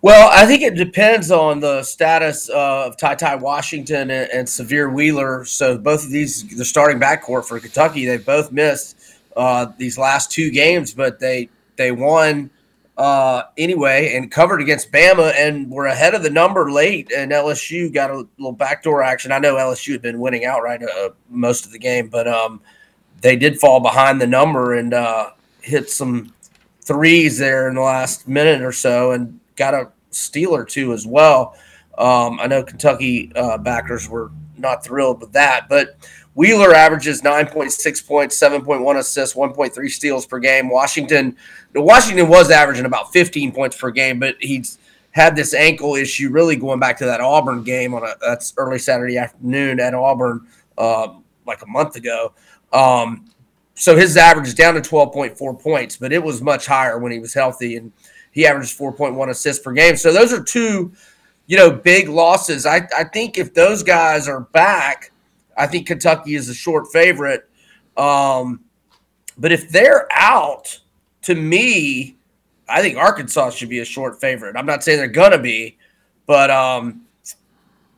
[0.00, 4.92] Well, I think it depends on the status of Ty Ty Washington and, and Sahvir
[4.92, 5.44] Wheeler.
[5.44, 8.96] So both of these, the starting backcourt for Kentucky, they've both missed
[9.36, 11.48] uh, these last two games, but they
[11.82, 12.50] they won
[12.96, 17.10] uh, anyway and covered against Bama and were ahead of the number late.
[17.14, 19.32] And LSU got a little backdoor action.
[19.32, 22.60] I know LSU had been winning outright uh, most of the game, but um,
[23.20, 26.32] they did fall behind the number and uh, hit some
[26.82, 31.06] threes there in the last minute or so and got a steal or two as
[31.06, 31.56] well.
[31.98, 35.96] Um, I know Kentucky uh, backers were not thrilled with that, but
[36.34, 40.70] Wheeler averages 9.6 points, 7.1 assists, 1.3 steals per game.
[40.70, 41.36] Washington,
[41.74, 44.78] Washington was averaging about 15 points per game, but he's
[45.10, 48.78] had this ankle issue really going back to that Auburn game on a that's early
[48.78, 50.46] Saturday afternoon at Auburn
[50.78, 52.32] um, like a month ago.
[52.72, 53.26] Um,
[53.74, 57.18] so his average is down to 12.4 points, but it was much higher when he
[57.18, 57.92] was healthy, and
[58.30, 59.96] he averaged 4.1 assists per game.
[59.96, 60.92] So those are two,
[61.46, 62.64] you know, big losses.
[62.64, 65.11] I, I think if those guys are back,
[65.56, 67.48] I think Kentucky is a short favorite.
[67.96, 68.60] Um,
[69.38, 70.78] but if they're out,
[71.22, 72.16] to me,
[72.68, 74.56] I think Arkansas should be a short favorite.
[74.56, 75.76] I'm not saying they're gonna be,
[76.26, 77.02] but um,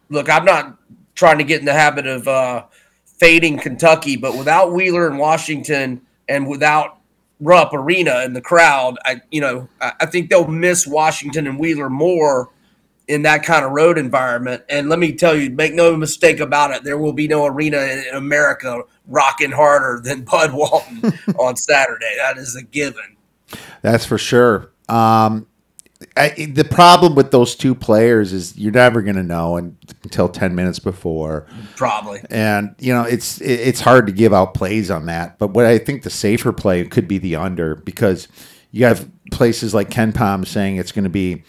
[0.09, 0.79] look, I'm not
[1.15, 2.65] trying to get in the habit of uh,
[3.05, 6.99] fading Kentucky, but without Wheeler and Washington and without
[7.41, 11.91] Rupp Arena in the crowd, I you know I think they'll miss Washington and Wheeler
[11.91, 12.51] more
[13.09, 14.63] in that kind of road environment.
[14.69, 17.79] And let me tell you, make no mistake about it, there will be no arena
[17.79, 22.15] in America rocking harder than Bud Walton on Saturday.
[22.19, 23.17] That is a given.
[23.83, 24.73] That's for sure.
[24.89, 25.47] Um,
[26.17, 30.55] I, the problem with those two players is you're never going to know until 10
[30.55, 31.47] minutes before.
[31.77, 32.21] Probably.
[32.31, 35.39] And, you know, it's it's hard to give out plays on that.
[35.39, 38.29] But what I think the safer play could be the under because
[38.71, 41.45] you have places like KenPom saying it's going to be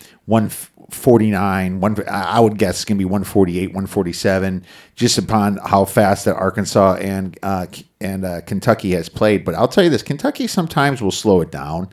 [0.89, 4.63] 149, one, I would guess it's going to be 148, 147,
[4.95, 7.65] just upon how fast that Arkansas and, uh,
[7.99, 9.43] and uh, Kentucky has played.
[9.43, 11.89] But I'll tell you this Kentucky sometimes will slow it down.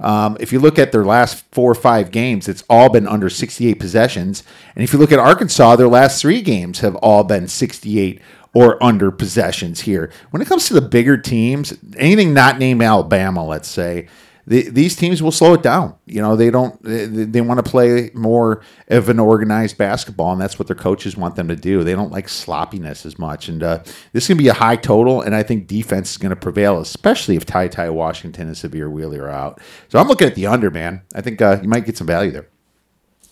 [0.00, 3.28] Um, if you look at their last four or five games, it's all been under
[3.28, 4.42] 68 possessions.
[4.74, 8.20] And if you look at Arkansas, their last three games have all been 68
[8.54, 10.10] or under possessions here.
[10.30, 14.08] When it comes to the bigger teams, anything not named Alabama, let's say,
[14.46, 15.94] the, these teams will slow it down.
[16.06, 16.82] You know, they don't.
[16.82, 21.16] They, they want to play more of an organized basketball, and that's what their coaches
[21.16, 21.84] want them to do.
[21.84, 23.48] They don't like sloppiness as much.
[23.48, 23.78] And uh,
[24.12, 26.36] this is going to be a high total, and I think defense is going to
[26.36, 29.60] prevail, especially if Ty Ty Washington and Sahvir Wheeler are out.
[29.88, 31.02] So I'm looking at the under, man.
[31.14, 32.48] I think uh, you might get some value there.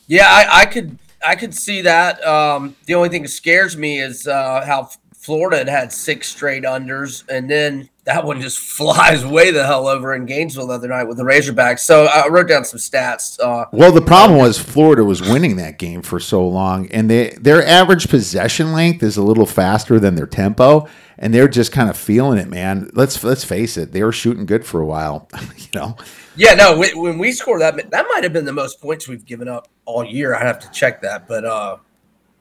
[0.06, 0.98] Yeah, I, I could.
[1.22, 2.24] I could see that.
[2.24, 6.62] Um, the only thing that scares me is uh, how Florida had had six straight
[6.62, 10.88] unders, and then that one just flies way the hell over in Gainesville the other
[10.88, 11.80] night with the Razorbacks.
[11.80, 13.38] So I wrote down some stats.
[13.40, 17.30] Uh, well, the problem was Florida was winning that game for so long, and they
[17.40, 21.88] their average possession length is a little faster than their tempo, and they're just kind
[21.88, 22.90] of feeling it, man.
[22.94, 25.96] Let's let's face it, they were shooting good for a while, you know.
[26.36, 29.48] Yeah, no, when we score that, that might have been the most points we've given
[29.48, 30.34] up all year.
[30.34, 31.76] I have to check that, but uh,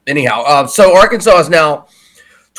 [0.06, 1.86] anyhow, uh, so Arkansas is now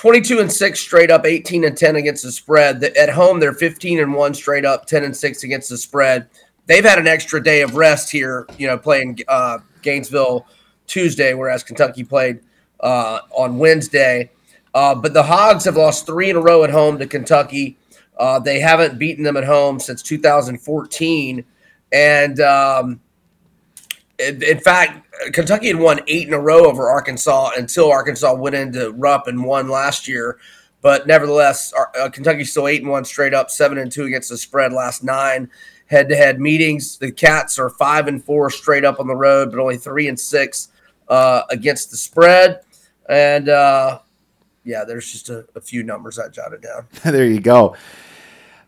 [0.02, 2.84] 22 and 6 straight up, 18 and 10 against the spread.
[2.84, 6.28] At home, they're 15 and 1 straight up, 10 and 6 against the spread.
[6.66, 10.48] They've had an extra day of rest here, you know, playing uh, Gainesville
[10.88, 12.40] Tuesday, whereas Kentucky played
[12.80, 14.32] uh, on Wednesday.
[14.74, 17.78] Uh, but the Hogs have lost three in a row at home to Kentucky.
[18.18, 21.46] Uh, they haven't beaten them at home since 2014.
[21.92, 23.00] And um,
[24.22, 28.92] in, fact, Kentucky had won eight in a row over Arkansas until Arkansas went into
[28.92, 30.38] Rupp and won last year.
[30.82, 31.74] But nevertheless,
[32.12, 35.50] Kentucky still eight and one straight up, seven and two against the spread last nine.
[35.86, 36.98] head to head meetings.
[36.98, 40.20] The Cats are five and four straight up on the road, but only three and
[40.20, 40.70] six
[41.08, 42.62] uh, against the spread.
[43.10, 44.00] And uh,
[44.64, 46.88] yeah, there's just a, a few numbers I jotted down.
[47.04, 47.76] there you go.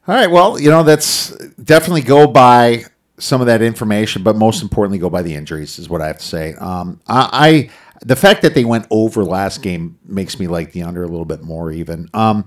[0.05, 0.29] All right.
[0.29, 1.29] Well, you know, that's
[1.63, 2.85] definitely go by
[3.19, 6.17] some of that information, but most importantly, go by the injuries is what I have
[6.17, 6.53] to say.
[6.55, 7.69] Um, I, I
[8.05, 11.25] the fact that they went over last game makes me like the under a little
[11.25, 12.09] bit more even.
[12.13, 12.45] Um,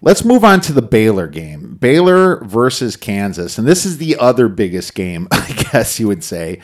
[0.00, 1.74] let's move on to the Baylor game.
[1.74, 6.60] Baylor versus Kansas, and this is the other biggest game, I guess you would say.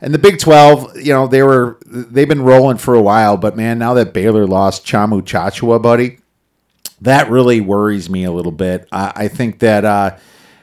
[0.00, 3.56] And the Big 12, you know, they were they've been rolling for a while, but
[3.56, 6.18] man, now that Baylor lost Tchamwa Tchatchoua, buddy,
[7.00, 8.88] that really worries me a little bit.
[8.92, 10.16] I, I think that uh,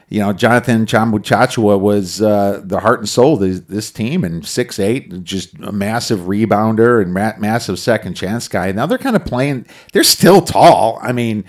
[0.08, 4.46] you know Jonathan Tchamwa Tchatchoua was uh, the heart and soul of this, team, and
[4.46, 8.70] six eight, just a massive rebounder and ma- massive second chance guy.
[8.72, 9.66] Now they're kind of playing.
[9.92, 10.98] They're still tall.
[11.02, 11.44] I mean,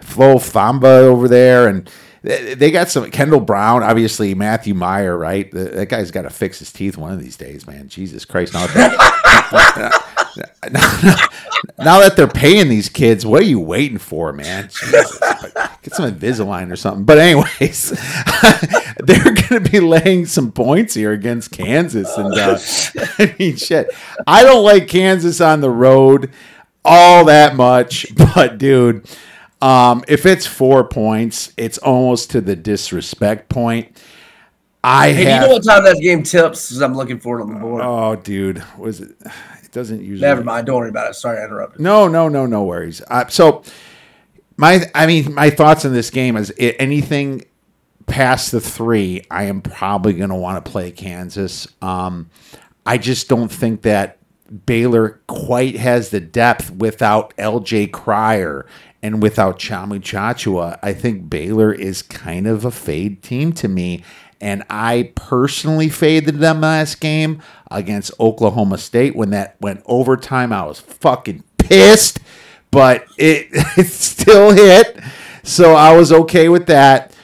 [0.00, 1.90] Flo Thamba over there, and
[2.22, 5.50] they got some Kendall Brown, obviously Matthew Mayer, right?
[5.50, 7.88] That guy's got to fix his teeth one of these days, man.
[7.88, 8.52] Jesus Christ!
[8.52, 10.04] Now that,
[10.70, 14.64] now that they're paying these kids, what are you waiting for, man?
[14.64, 15.18] Jesus.
[15.82, 17.04] Get some Invisalign or something.
[17.04, 17.90] But anyways,
[18.98, 22.58] they're going to be laying some points here against Kansas, and uh,
[23.18, 23.88] I mean, shit.
[24.26, 26.30] I don't like Kansas on the road
[26.84, 29.06] all that much, but dude
[29.62, 33.96] um, if it's four points, it's almost to the disrespect point.
[34.82, 36.76] I hey, have, you know what time that game tips?
[36.80, 37.82] I'm looking for it on the board.
[37.84, 39.12] Oh, dude, was it?
[39.72, 40.20] Doesn't usually.
[40.20, 40.66] Never mind.
[40.66, 41.14] Don't worry about it.
[41.14, 41.80] Sorry, I interrupted.
[41.80, 43.02] No, no, no, no worries.
[43.08, 43.62] Uh, so,
[44.56, 47.46] my, I mean, my thoughts on this game is it, anything
[48.06, 51.66] past the three, I am probably going to want to play Kansas.
[51.80, 52.28] Um,
[52.84, 54.18] I just don't think that
[54.66, 58.66] Baylor quite has the depth without LJ Cryer
[59.02, 60.78] and without Tchamwa Tchatchoua.
[60.82, 64.04] I think Baylor is kind of a fade team to me.
[64.42, 67.40] And I personally faded them last game
[67.70, 69.16] against Oklahoma State.
[69.16, 72.18] When that went overtime, I was fucking pissed,
[72.70, 74.98] but it, it still hit.
[75.44, 77.16] So I was okay with that.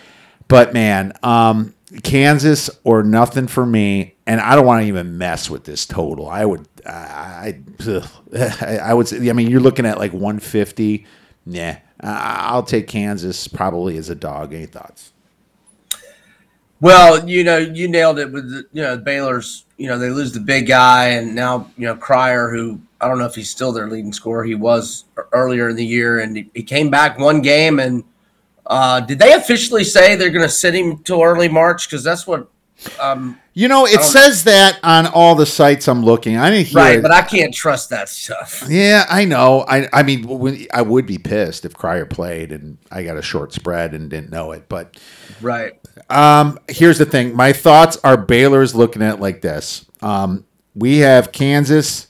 [0.46, 4.14] But man, um, Kansas or nothing for me.
[4.26, 6.28] And I don't want to even mess with this total.
[6.28, 11.06] I would, I, I, I would say, I mean, you're looking at like 150
[11.48, 14.52] yeah, I'll take Kansas probably as a dog.
[14.52, 15.12] Any thoughts?
[16.80, 19.64] Well, you know, you nailed it with the, you know Baylor's.
[19.76, 23.18] You know, they lose the big guy, and now you know Cryer, who I don't
[23.18, 24.44] know if he's still their leading scorer.
[24.44, 27.78] He was earlier in the year, and he, he came back one game.
[27.78, 28.04] And
[28.66, 31.88] uh, did they officially say they're going to sit him till early March?
[31.88, 32.48] Because that's what
[33.00, 36.36] um, you know, it says that on all the sites I'm looking.
[36.36, 37.02] I didn't hear right, it.
[37.02, 38.64] but I can't trust that stuff.
[38.68, 39.64] Yeah, I know.
[39.66, 43.52] I I mean, I would be pissed if Cryer played and I got a short
[43.52, 44.68] spread and didn't know it.
[44.68, 44.96] But
[45.40, 45.74] right.
[46.08, 47.34] Um, here's the thing.
[47.34, 49.86] My thoughts are Baylor's looking at it like this.
[50.00, 52.06] Um, we have Kansas.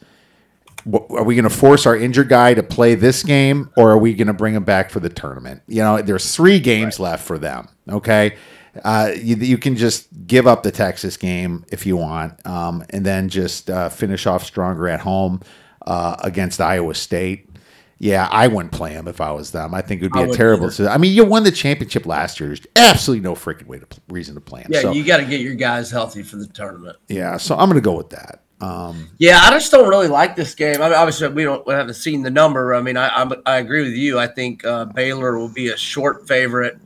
[0.87, 4.14] Are we going to force our injured guy to play this game, or are we
[4.14, 5.62] going to bring him back for the tournament?
[5.66, 7.11] You know, there's three games right.
[7.11, 7.69] left for them.
[7.89, 8.37] Okay.
[8.85, 13.05] Uh, you, you, can just give up the Texas game if you want, um, and
[13.05, 15.41] then just uh, finish off stronger at home
[15.87, 17.49] uh, against Iowa State.
[18.01, 19.74] Yeah, I wouldn't play them if I was them.
[19.74, 20.70] I think it would be I a terrible.
[20.89, 22.49] I mean, you won the championship last year.
[22.49, 24.70] There's absolutely no freaking way to reason to play them.
[24.72, 26.97] Yeah, so, you got to get your guys healthy for the tournament.
[27.09, 28.43] Yeah, so I'm going to go with that.
[28.61, 30.81] Um, yeah, I just don't really like this game.
[30.81, 32.74] I mean, obviously, we don't we haven't seen the number.
[32.74, 34.18] I mean, I I, I agree with you.
[34.18, 36.79] I think uh, Baylor will be a short favorite.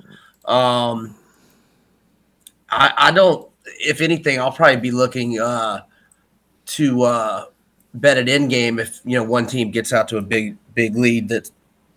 [0.44, 1.14] Um,
[2.72, 3.48] I, I don't.
[3.64, 5.82] If anything, I'll probably be looking uh,
[6.66, 7.44] to uh,
[7.94, 10.96] bet it end game if you know one team gets out to a big big
[10.96, 11.50] lead that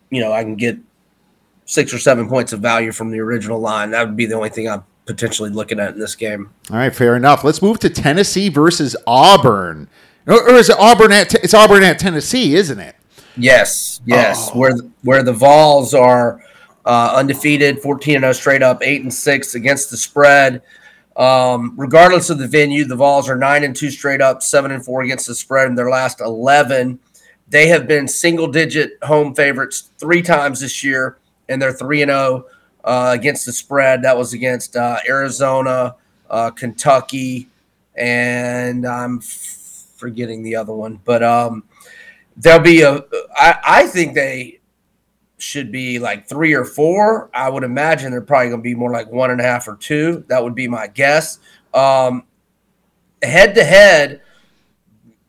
[0.09, 0.77] you know I can get
[1.65, 3.91] six or seven points of value from the original line.
[3.91, 6.51] That would be the only thing I'm potentially looking at in this game.
[6.69, 7.43] All right, fair enough.
[7.43, 9.87] Let's move to Tennessee versus Auburn.
[10.27, 11.33] Or, is it Auburn at?
[11.35, 12.95] It's Auburn at Tennessee, isn't it?
[13.37, 14.49] Yes, yes.
[14.53, 14.59] Oh.
[14.59, 14.73] Where
[15.03, 16.41] where the Vols are
[16.85, 20.61] uh, undefeated, 14 and 0 straight up, 8 and 6 against the spread.
[21.15, 24.83] Um, regardless of the venue, the Vols are 9 and 2 straight up, 7 and
[24.83, 26.99] 4 against the spread in their last 11.
[27.47, 31.17] They have been single digit home favorites three times this year,
[31.47, 32.45] and they're 3 and 0
[32.83, 34.03] uh, against the spread.
[34.03, 35.95] That was against uh, Arizona,
[36.29, 37.47] uh, Kentucky,
[37.95, 40.99] and I'm forgetting the other one.
[41.05, 41.63] But um,
[42.35, 43.05] there'll be a.
[43.35, 44.59] I, I think they
[45.37, 47.29] should be like three or four.
[47.33, 49.75] I would imagine they're probably going to be more like one and a half or
[49.75, 50.23] two.
[50.27, 51.39] That would be my guess.
[51.73, 52.23] Um,
[53.21, 54.21] head to head,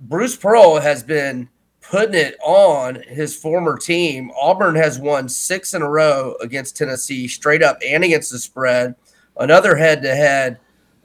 [0.00, 1.48] Bruce Pearl has been
[1.80, 4.30] putting it on his former team.
[4.40, 8.94] Auburn has won six in a row against Tennessee, straight up and against the spread.
[9.38, 10.58] Another head to head,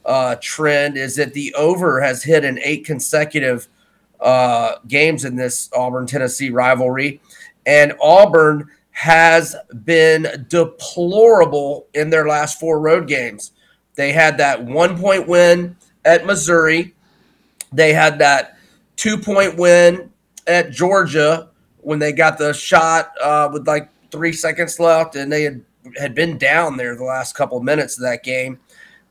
[0.06, 3.68] uh, trend is that the over has hit in eight consecutive
[4.20, 7.22] uh, games in this Auburn Tennessee rivalry,
[7.66, 13.52] and Auburn has been deplorable in their last four road games.
[13.96, 15.76] They had that one point win
[16.06, 16.94] at Missouri.
[17.72, 18.58] They had that
[18.96, 20.12] two point win
[20.48, 21.50] at Georgia
[21.82, 25.62] when they got the shot uh, with like three seconds left, and they had,
[25.98, 28.60] had been down there the last couple of minutes of that game.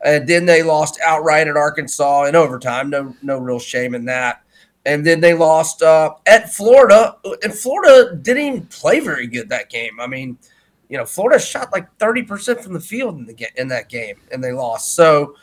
[0.05, 2.91] And then they lost outright at Arkansas in overtime.
[2.91, 4.43] No, no real shame in that.
[4.87, 9.69] And then they lost uh, at Florida, and Florida didn't even play very good that
[9.69, 10.01] game.
[10.01, 10.39] I mean,
[10.89, 14.17] you know, Florida shot like thirty percent from the field in the in that game,
[14.33, 14.95] and they lost.
[14.95, 15.37] So,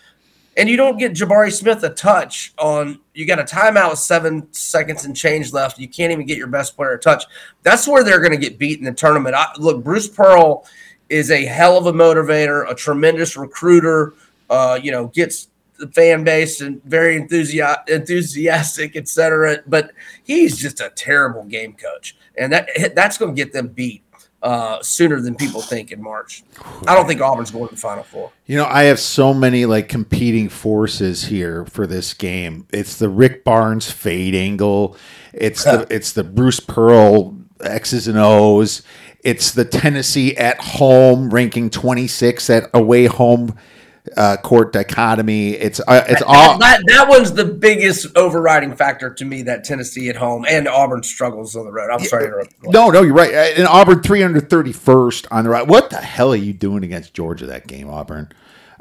[0.57, 2.99] and you don't get Jabari Smith a touch on.
[3.13, 5.77] You got a timeout with seven seconds and change left.
[5.77, 7.23] You can't even get your best player a touch.
[7.61, 9.35] That's where they're going to get beat in the tournament.
[9.35, 10.65] I, look, Bruce Pearl
[11.09, 14.13] is a hell of a motivator, a tremendous recruiter
[14.49, 19.63] uh, you know, gets the fan base and very enthusiastic, enthusiastic, etc.
[19.67, 19.91] But
[20.23, 24.03] he's just a terrible game coach, and that that's going to get them beat
[24.41, 26.43] uh, sooner than people think in March.
[26.87, 28.31] I don't think Auburn's going to the Final Four.
[28.45, 32.67] You know, I have so many like competing forces here for this game.
[32.71, 34.95] It's the Rick Barnes fade angle.
[35.33, 38.83] It's the it's the Bruce Pearl X's and O's.
[39.23, 43.57] It's the Tennessee at home ranking 26 at away home
[44.15, 45.51] uh, court dichotomy.
[45.51, 49.43] It's uh, it's all that, that, one's the biggest overriding factor to me.
[49.43, 51.89] That Tennessee at home and Auburn struggles on the road.
[51.91, 52.47] I'm sorry.
[52.63, 53.33] No, no, you're right.
[53.57, 55.67] And Auburn 331st on the right.
[55.67, 58.31] What the hell are you doing against Georgia that game, Auburn?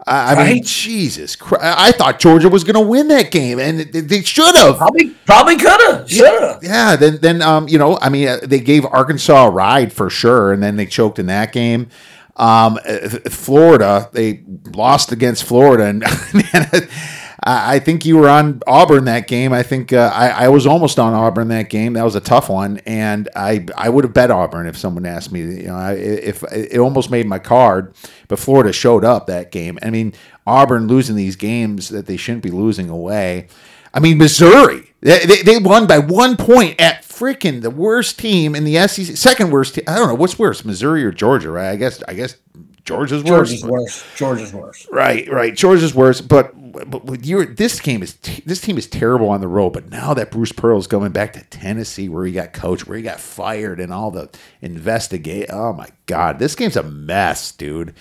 [0.08, 0.54] I right?
[0.54, 1.64] mean, Jesus Christ!
[1.64, 4.76] I thought Georgia was going to win that game, and they should have.
[4.76, 6.08] Probably, probably could have.
[6.08, 6.62] Should have.
[6.62, 6.94] Yeah.
[6.94, 10.52] Then, then, um, you know, I mean, uh, they gave Arkansas a ride for sure,
[10.52, 11.88] and then they choked in that game.
[12.36, 12.78] Um,
[13.30, 16.04] Florida, they lost against Florida, and
[17.48, 19.52] I think you were on Auburn that game.
[19.52, 21.92] I think uh, I, I, was almost on Auburn that game.
[21.92, 25.30] That was a tough one, and I I would have bet Auburn if someone asked
[25.32, 25.40] me.
[25.40, 27.94] You know, if it almost made my card,
[28.28, 29.78] but Florida showed up that game.
[29.80, 30.12] I mean,
[30.46, 33.48] Auburn losing these games that they shouldn't be losing away.
[33.96, 38.54] I mean, Missouri, they, they, they won by one point at freaking the worst team
[38.54, 39.76] in the SEC, second worst.
[39.76, 39.84] Team.
[39.88, 41.70] I don't know what's worse, Missouri or Georgia, right?
[41.70, 42.36] I guess I guess
[42.84, 43.48] Georgia's worse.
[43.48, 44.04] Georgia's worse.
[44.16, 44.86] Georgia's worse.
[44.92, 45.56] Right, right.
[45.56, 46.52] Georgia's worse, but
[46.90, 49.70] but you this game is this team is terrible on the road.
[49.70, 52.98] But now that Bruce Pearl is going back to Tennessee, where he got coached, where
[52.98, 54.28] he got fired, and all the
[54.60, 55.46] investigate.
[55.50, 57.94] Oh my God, this game's a mess, dude.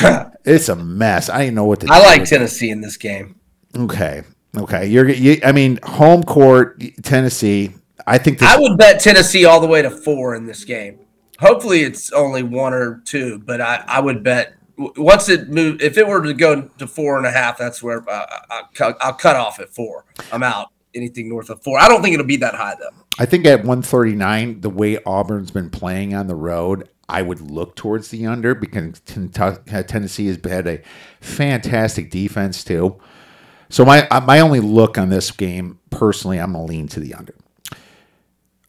[0.46, 1.28] it's a mess.
[1.28, 1.88] I didn't know what to.
[1.90, 3.38] I like Tennessee in this game.
[3.76, 4.22] Okay,
[4.56, 4.86] okay.
[4.86, 5.08] You're.
[5.08, 7.74] You, I mean, home court, Tennessee.
[8.06, 11.00] I think this, I would bet Tennessee all the way to four in this game.
[11.40, 15.96] Hopefully, it's only one or two, but I, I would bet once it move if
[15.98, 19.14] it were to go to four and a half, that's where uh, I'll, cut, I'll
[19.14, 20.04] cut off at four.
[20.32, 20.68] I'm out.
[20.94, 22.96] Anything north of four, I don't think it'll be that high though.
[23.18, 27.76] I think at 139, the way Auburn's been playing on the road, I would look
[27.76, 30.82] towards the under because Tennessee has had a
[31.20, 32.98] fantastic defense too.
[33.68, 37.14] So my uh, my only look on this game personally, I'm gonna lean to the
[37.14, 37.34] under.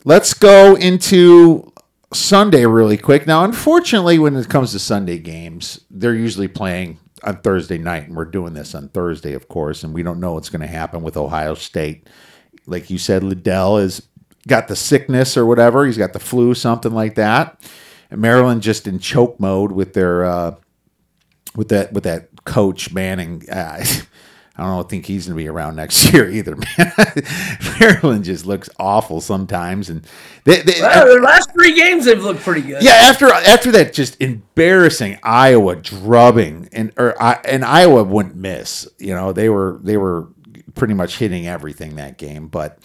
[0.03, 1.71] Let's go into
[2.13, 3.27] Sunday really quick.
[3.27, 8.15] Now, unfortunately, when it comes to Sunday games, they're usually playing on Thursday night, and
[8.15, 11.01] we're doing this on Thursday, of course, and we don't know what's going to happen
[11.01, 12.07] with Ohio State.
[12.65, 14.01] Like you said, Liddell has
[14.47, 15.85] got the sickness or whatever.
[15.85, 17.61] He's got the flu, something like that.
[18.09, 20.55] And Maryland just in choke mode with their uh,
[21.55, 23.43] with that with that coach Manning.
[23.51, 23.83] Uh,
[24.57, 26.93] I don't think he's going to be around next year either, man.
[27.79, 30.05] Maryland just looks awful sometimes, and
[30.45, 32.81] they, they, well, their last three games they've looked pretty good.
[32.81, 38.87] Yeah, after after that just embarrassing Iowa drubbing, and or and Iowa wouldn't miss.
[38.97, 40.27] You know, they were they were
[40.73, 42.79] pretty much hitting everything that game, but.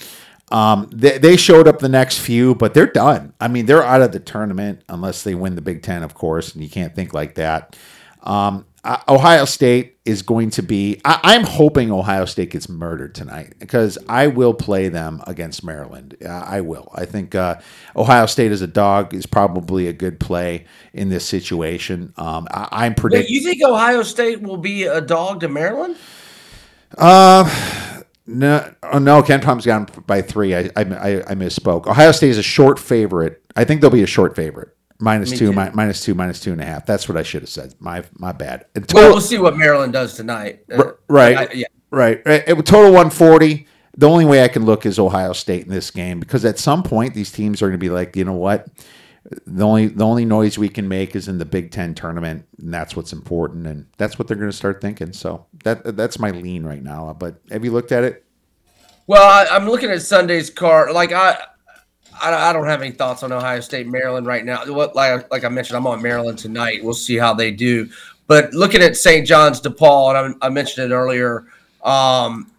[0.50, 3.32] Um, they, they showed up the next few, but they're done.
[3.40, 6.52] I mean, they're out of the tournament unless they win the Big Ten, of course,
[6.52, 7.74] and you can't think like that.
[8.22, 11.00] Um, uh, Ohio State is going to be.
[11.04, 16.16] I, am hoping Ohio State gets murdered tonight because I will play them against Maryland.
[16.24, 16.90] Uh, I will.
[16.92, 17.60] I think uh,
[17.94, 22.12] Ohio State as a dog is probably a good play in this situation.
[22.16, 23.32] Um, I, am predicting.
[23.32, 25.96] You think Ohio State will be a dog to Maryland?
[26.98, 29.22] Uh no, oh, no.
[29.22, 30.54] KenPom's gone by three.
[30.54, 31.86] I, I I misspoke.
[31.86, 33.42] Ohio State is a short favorite.
[33.56, 34.76] I think they'll be a short favorite.
[35.02, 36.86] Minus two, mi- minus two, minus two and a half.
[36.86, 37.74] That's what I should have said.
[37.80, 38.66] My my bad.
[38.74, 40.60] Total, well, we'll see what Maryland does tonight.
[40.72, 42.22] Uh, right, I, yeah, right.
[42.24, 42.44] right.
[42.46, 43.66] It, total one forty.
[43.96, 46.84] The only way I can look is Ohio State in this game because at some
[46.84, 48.68] point these teams are going to be like, you know what,
[49.44, 52.72] the only the only noise we can make is in the Big Ten tournament, and
[52.72, 55.12] that's what's important, and that's what they're going to start thinking.
[55.12, 57.12] So that that's my lean right now.
[57.12, 58.24] But have you looked at it?
[59.08, 60.92] Well, I, am looking at Sunday's card.
[60.92, 61.42] Like I,
[62.20, 64.64] I, I, don't have any thoughts on Ohio State, Maryland right now.
[64.66, 66.82] What like like I mentioned, I'm on Maryland tonight.
[66.82, 67.88] We'll see how they do.
[68.26, 69.26] But looking at St.
[69.26, 71.46] John's DePaul, and I, I mentioned it earlier.
[71.82, 72.50] Um,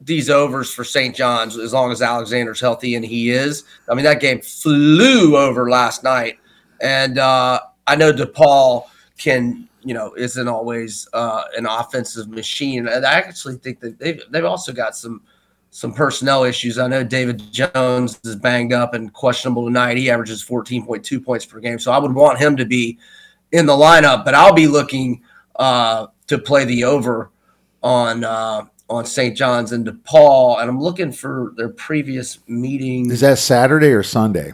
[0.00, 1.14] these overs for St.
[1.14, 3.64] John's as long as Alexander's healthy and he is.
[3.88, 6.38] I mean, that game flew over last night,
[6.80, 8.86] and uh, I know DePaul
[9.18, 12.88] can, you know, isn't always uh, an offensive machine.
[12.88, 15.22] And I actually think that they've they've also got some
[15.72, 16.78] some personnel issues.
[16.78, 19.96] I know David Jones is banged up and questionable tonight.
[19.96, 22.98] He averages 14.2 points per game, so I would want him to be
[23.52, 24.24] in the lineup.
[24.24, 25.22] But I'll be looking
[25.56, 27.30] uh, to play the over
[27.82, 29.34] on uh, on St.
[29.34, 33.10] John's and DePaul, and I'm looking for their previous meeting.
[33.10, 34.52] Is that Saturday or Sunday?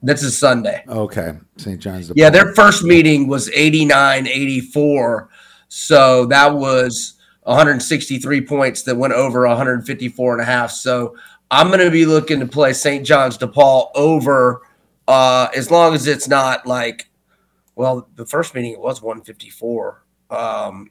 [0.00, 0.84] This is Sunday.
[0.88, 1.32] Okay.
[1.56, 1.80] St.
[1.80, 2.08] John's.
[2.08, 2.14] DePaul.
[2.16, 5.28] Yeah, their first meeting was 89 84.
[5.66, 10.70] So that was 163 points that went over 154 and a half.
[10.70, 11.16] So
[11.50, 13.04] I'm going to be looking to play St.
[13.04, 14.62] John's DePaul over
[15.08, 17.10] uh, as long as it's not like,
[17.74, 20.04] well, the first meeting it was 154.
[20.30, 20.90] Um,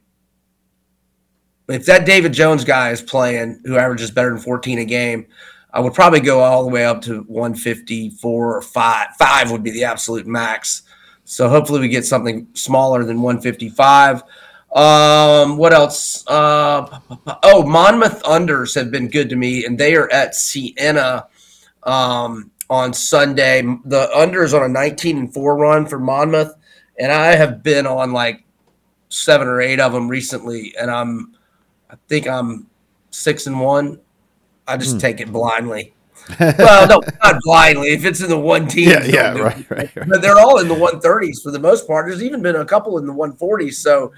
[1.68, 5.26] if that David Jones guy is playing, who averages better than 14 a game,
[5.72, 9.08] I would probably go all the way up to 154 or five.
[9.18, 10.82] Five would be the absolute max.
[11.24, 14.22] So hopefully we get something smaller than 155.
[14.74, 16.24] Um, what else?
[16.26, 17.00] Uh,
[17.42, 21.26] oh, Monmouth unders have been good to me, and they are at Siena
[21.82, 23.62] um, on Sunday.
[23.84, 26.54] The unders on a 19 and four run for Monmouth,
[26.98, 28.44] and I have been on like
[29.10, 31.34] seven or eight of them recently, and I'm
[31.90, 32.66] I think I'm
[33.10, 34.00] six and one.
[34.66, 34.98] I just hmm.
[34.98, 35.92] take it blindly.
[36.40, 37.88] well, no, not blindly.
[37.88, 40.68] If it's in the one team, yeah, yeah, right, right, right, But they're all in
[40.68, 42.06] the 130s for the most part.
[42.06, 43.74] There's even been a couple in the 140s.
[43.74, 44.12] So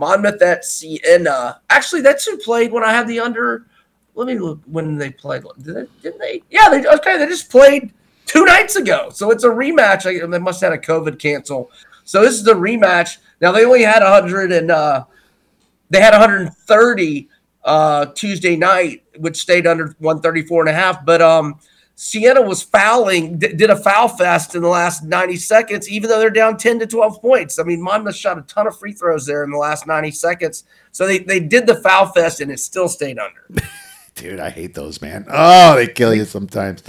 [0.00, 1.60] Monmouth at Siena.
[1.68, 3.66] Actually, that's who played when I had the under.
[4.14, 5.42] Let me look when they played.
[5.62, 6.42] Did they, didn't they?
[6.50, 7.18] Yeah, they okay.
[7.18, 7.92] They just played
[8.24, 9.10] two nights ago.
[9.12, 10.04] So it's a rematch.
[10.04, 11.70] They must have had a COVID cancel.
[12.04, 13.18] So this is the rematch.
[13.40, 15.04] Now they only had 100 and uh,
[15.90, 17.28] they had 130
[17.64, 21.04] uh, Tuesday night, which stayed under 134 and a half.
[21.04, 21.60] But um,
[22.02, 26.18] Siena was fouling, d- did a foul fest in the last 90 seconds, even though
[26.18, 27.58] they're down 10 to 12 points.
[27.58, 30.64] I mean, Monmouth shot a ton of free throws there in the last 90 seconds.
[30.92, 33.46] So they, they did the foul fest and it still stayed under.
[34.14, 35.26] Dude, I hate those, man.
[35.28, 36.82] Oh, they kill you sometimes.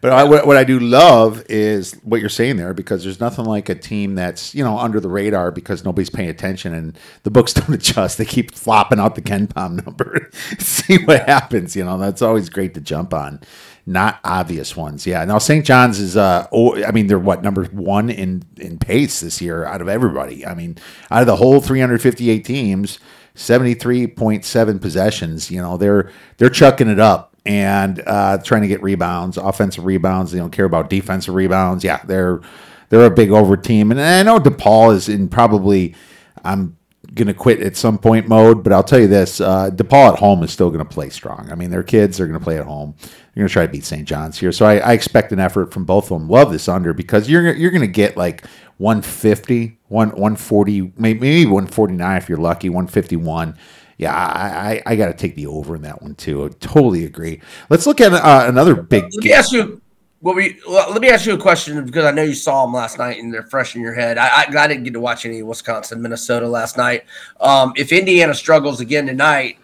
[0.00, 3.46] But I, what, what I do love is what you're saying there because there's nothing
[3.46, 7.30] like a team that's you know under the radar because nobody's paying attention and the
[7.30, 8.18] books don't adjust.
[8.18, 11.74] They keep flopping out the KenPom number, see what happens.
[11.74, 13.40] You know that's always great to jump on.
[13.86, 15.24] Not obvious ones, yeah.
[15.26, 15.64] Now St.
[15.64, 19.66] John's is, uh, oh, I mean, they're what number one in in pace this year
[19.66, 20.46] out of everybody.
[20.46, 20.78] I mean,
[21.10, 22.98] out of the whole 358 teams,
[23.34, 25.50] 73.7 possessions.
[25.50, 30.32] You know, they're they're chucking it up and uh, trying to get rebounds, offensive rebounds.
[30.32, 31.84] They don't care about defensive rebounds.
[31.84, 32.40] Yeah, they're
[32.88, 35.94] they're a big over team, and I know DePaul is in probably.
[36.42, 36.76] I'm
[37.14, 40.18] going to quit at some point mode, but I'll tell you this: uh, DePaul at
[40.18, 41.50] home is still going to play strong.
[41.50, 42.94] I mean, their kids are going to play at home.
[43.00, 44.06] They're going to try to beat St.
[44.06, 46.28] John's here, so I, I, expect an effort from both of them.
[46.28, 48.46] Love this under because you're you're going to get like
[48.78, 53.56] 150, 1, 140, maybe 149 if you're lucky, 151
[53.96, 56.44] yeah, I, I, I got to take the over in that one too.
[56.44, 57.40] I totally agree.
[57.70, 59.04] Let's look at uh, another big.
[59.04, 59.80] Let me ask you.
[60.24, 62.96] Well, we let me ask you a question because I know you saw them last
[62.96, 64.16] night and they're fresh in your head.
[64.16, 67.04] I, I, I didn't get to watch any Wisconsin, Minnesota last night.
[67.42, 69.58] Um, if Indiana struggles again tonight,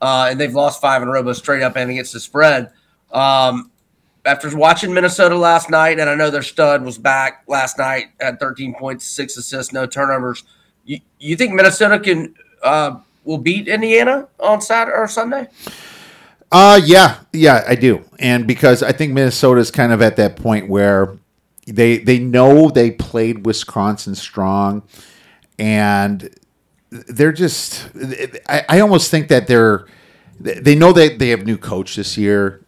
[0.00, 2.70] uh, and they've lost five in a row, but straight up and against the spread.
[3.10, 3.72] Um,
[4.24, 8.38] after watching Minnesota last night, and I know their stud was back last night at
[8.38, 10.44] 13 points, six assists, no turnovers.
[10.84, 15.48] You, you think Minnesota can uh, will beat Indiana on Saturday or Sunday?
[16.54, 18.04] Uh yeah, yeah, I do.
[18.20, 21.18] And because I think Minnesota is kind of at that point where
[21.66, 24.84] they they know they played Wisconsin strong
[25.58, 26.32] and
[26.90, 27.88] they're just
[28.48, 29.86] I, I almost think that they're
[30.38, 32.64] they know that they have new coach this year.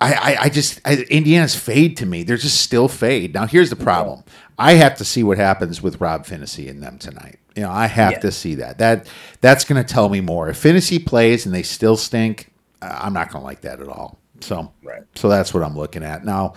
[0.00, 2.22] I, I, I just I, Indiana's fade to me.
[2.22, 3.34] They're just still fade.
[3.34, 4.22] Now here's the problem.
[4.56, 7.40] I have to see what happens with Rob Phinisee and them tonight.
[7.56, 8.18] You know, I have yeah.
[8.20, 8.78] to see that.
[8.78, 9.08] That
[9.40, 10.48] that's going to tell me more.
[10.48, 12.51] If Phinisee plays and they still stink,
[12.82, 14.18] I'm not going to like that at all.
[14.40, 15.02] So, right.
[15.14, 16.54] so that's what I'm looking at now.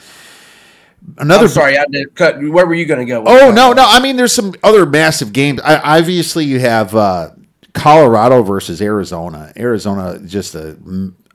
[1.18, 1.44] Another.
[1.44, 2.38] I'm sorry, I did cut.
[2.40, 3.24] Where were you going to go?
[3.28, 3.86] Oh no, no.
[3.86, 5.62] I mean, there's some other massive games.
[5.62, 7.30] I, obviously, you have uh,
[7.74, 9.54] Colorado versus Arizona.
[9.56, 10.78] Arizona just a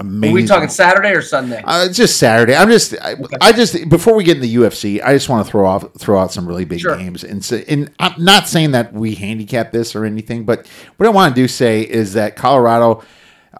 [0.00, 0.32] amazing.
[0.32, 1.62] Are we talking Saturday or Sunday?
[1.62, 2.56] Uh, it's just Saturday.
[2.56, 5.50] I'm just, I, I just before we get in the UFC, I just want to
[5.50, 6.96] throw off, throw out some really big Sure.
[6.96, 10.66] games, and so, and I'm not saying that we handicap this or anything, but
[10.96, 13.04] what I want to do say is that Colorado,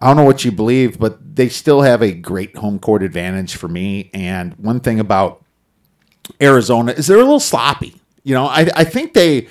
[0.01, 3.55] I don't know what you believe, but they still have a great home court advantage
[3.55, 4.09] for me.
[4.13, 5.45] And one thing about
[6.41, 8.01] Arizona is they're a little sloppy.
[8.23, 9.47] You know, I, I think they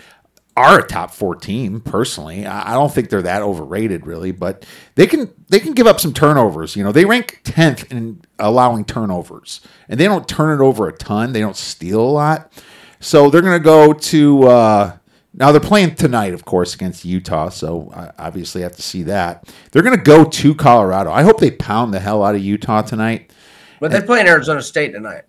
[0.56, 2.46] are a top four team personally.
[2.46, 6.12] I don't think they're that overrated really, but they can they can give up some
[6.12, 6.74] turnovers.
[6.76, 10.92] You know, they rank tenth in allowing turnovers, and they don't turn it over a
[10.92, 11.32] ton.
[11.32, 12.52] They don't steal a lot,
[12.98, 14.42] so they're going to go to.
[14.44, 14.96] Uh,
[15.32, 17.48] now they're playing tonight, of course, against Utah.
[17.50, 19.48] So I obviously have to see that.
[19.70, 21.10] They're going to go to Colorado.
[21.12, 23.32] I hope they pound the hell out of Utah tonight.
[23.78, 25.22] but they're playing Arizona State tonight.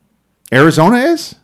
[0.52, 1.36] Arizona is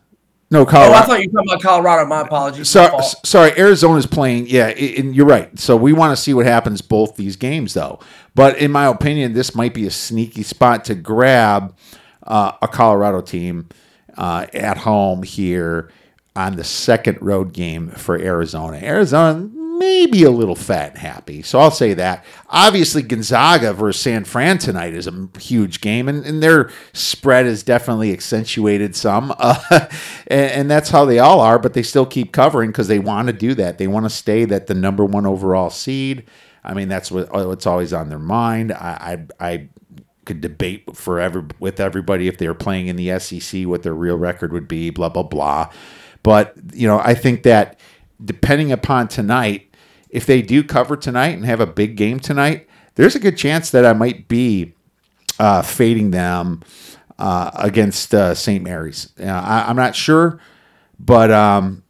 [0.49, 0.93] no Oh, Colorado.
[0.95, 2.05] I thought you were talking about Colorado.
[2.07, 2.69] My apologies.
[2.69, 4.47] So, My sorry, Arizona's playing.
[4.47, 5.57] Yeah, and you're right.
[5.59, 7.99] So we want to see what happens both these games, though.
[8.33, 11.75] But in my opinion, this might be a sneaky spot to grab
[12.23, 13.69] uh, a Colorado team
[14.17, 15.91] uh, at home here
[16.37, 18.77] on the second road game for Arizona.
[18.77, 22.23] Arizona maybe a little fat and happy, so I'll say that.
[22.49, 27.63] Obviously, Gonzaga versus San Fran tonight is a huge game, and, and their spread is
[27.63, 29.87] definitely accentuated some, uh,
[30.27, 31.59] and, and that's how they all are.
[31.59, 33.79] But they still keep covering because they want to do that.
[33.79, 36.25] They want to stay that the number one overall seed.
[36.63, 38.71] I mean, that's what what's always on their mind.
[38.71, 39.69] I I, I
[40.25, 44.17] could debate forever with everybody if they were playing in the SEC what their real
[44.17, 45.71] record would be, blah blah blah.
[46.27, 47.79] But you know, I think that
[48.21, 49.73] depending upon tonight,
[50.09, 53.71] if they do cover tonight and have a big game tonight, there's a good chance
[53.71, 54.73] that I might be
[55.39, 56.63] uh, fading them
[57.17, 58.61] uh, against uh, St.
[58.61, 59.13] Mary's.
[59.17, 60.41] I, I'm not sure,
[60.99, 61.85] but um,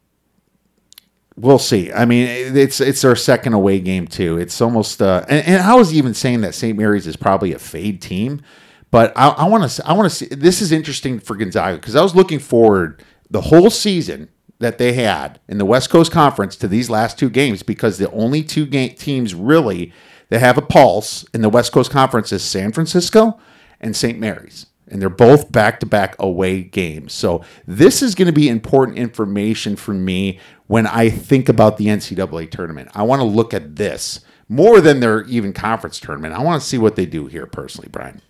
[1.36, 1.92] we'll see.
[1.92, 4.38] I mean, it's it's our second away game too.
[4.38, 6.78] It's almost uh, and, and I was even saying that St.
[6.78, 8.44] Mary's is probably a fade team,
[8.92, 10.28] but I want to I want to see.
[10.28, 14.94] This is interesting for Gonzaga because I was looking forward the whole season that they
[14.94, 18.66] had in the West Coast Conference to these last two games because the only two
[18.66, 19.94] game teams really
[20.30, 23.40] that have a pulse in the West Coast Conference is San Francisco
[23.80, 24.20] and St.
[24.20, 27.14] Mary's and they're both back-to-back away games.
[27.14, 31.88] So this is going to be important information for me when I think about the
[31.88, 32.90] NCAA tournament.
[32.94, 36.34] I want to look at this more than their even conference tournament.
[36.34, 38.22] I want to see what they do here personally, Brian.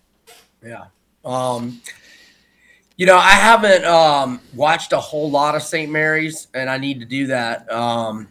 [0.65, 0.85] Yeah.
[1.23, 1.81] Um,
[2.97, 5.89] you know, I haven't um, watched a whole lot of St.
[5.89, 7.71] Mary's, and I need to do that.
[7.71, 8.27] Um,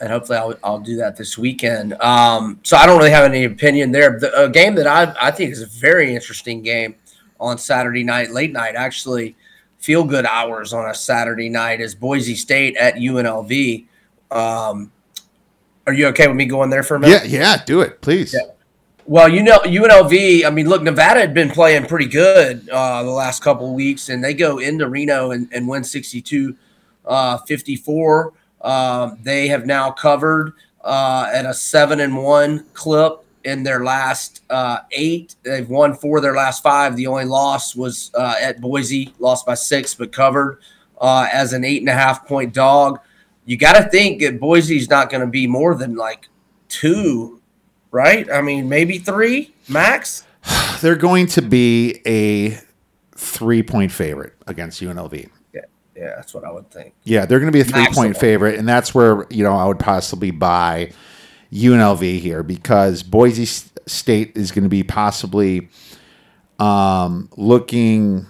[0.00, 1.94] and hopefully, I'll, I'll do that this weekend.
[1.94, 4.18] Um, so I don't really have any opinion there.
[4.18, 6.96] The, a game that I, I think is a very interesting game
[7.38, 9.36] on Saturday night, late night, actually,
[9.78, 13.86] feel good hours on a Saturday night is Boise State at UNLV.
[14.32, 14.90] Um,
[15.86, 17.26] are you okay with me going there for a minute?
[17.26, 18.34] Yeah, yeah, do it, please.
[18.34, 18.52] Yeah.
[19.04, 23.10] Well, you know, UNLV, I mean, look, Nevada had been playing pretty good uh, the
[23.10, 26.56] last couple of weeks, and they go into Reno and, and win 62
[27.04, 28.32] uh, 54.
[28.60, 30.52] Um, they have now covered
[30.84, 35.34] uh, at a seven and one clip in their last uh, eight.
[35.42, 36.94] They've won four of their last five.
[36.94, 40.60] The only loss was uh, at Boise, lost by six, but covered
[41.02, 43.00] as an eight and a half point dog.
[43.46, 46.28] You got to think that Boise's not going to be more than like
[46.68, 47.41] two
[47.92, 48.28] right?
[48.30, 50.24] I mean, maybe three max.
[50.80, 52.58] They're going to be a
[53.14, 55.30] three-point favorite against UNLV.
[55.54, 55.60] Yeah,
[55.94, 56.94] yeah, that's what I would think.
[57.04, 59.78] Yeah, they're going to be a three-point favorite, and that's where you know I would
[59.78, 60.92] possibly buy
[61.52, 65.68] UNLV here because Boise State is going to be possibly
[66.58, 68.26] um, looking.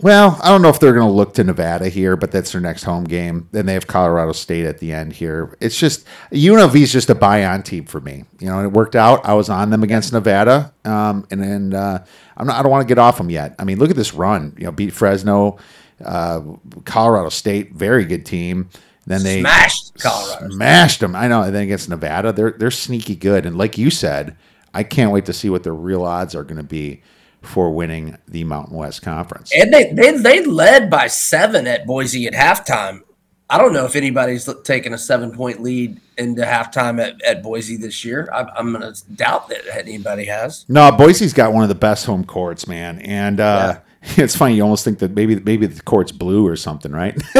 [0.00, 2.60] Well, I don't know if they're going to look to Nevada here, but that's their
[2.60, 3.48] next home game.
[3.52, 5.56] Then they have Colorado State at the end here.
[5.58, 8.24] It's just UNLV is just a buy-on team for me.
[8.38, 9.24] You know, it worked out.
[9.24, 12.04] I was on them against Nevada, um, and then uh,
[12.36, 13.54] I'm not, I don't want to get off them yet.
[13.58, 14.54] I mean, look at this run.
[14.58, 15.56] You know, beat Fresno,
[16.04, 16.42] uh,
[16.84, 18.68] Colorado State, very good team.
[19.06, 20.50] Then they Smashed Colorado.
[20.50, 21.14] smashed them.
[21.16, 21.42] I know.
[21.42, 23.46] And then against Nevada, they're they're sneaky good.
[23.46, 24.36] And like you said,
[24.74, 27.02] I can't wait to see what the real odds are going to be
[27.42, 29.52] for winning the Mountain West Conference.
[29.54, 33.02] And they, they they led by seven at Boise at halftime.
[33.48, 37.76] I don't know if anybody's taken a seven point lead into halftime at, at Boise
[37.76, 38.28] this year.
[38.32, 40.64] I, I'm going to doubt that anybody has.
[40.68, 42.98] No, Boise's got one of the best home courts, man.
[43.00, 43.78] And uh,
[44.16, 44.56] it's funny.
[44.56, 47.14] You almost think that maybe maybe the court's blue or something, right?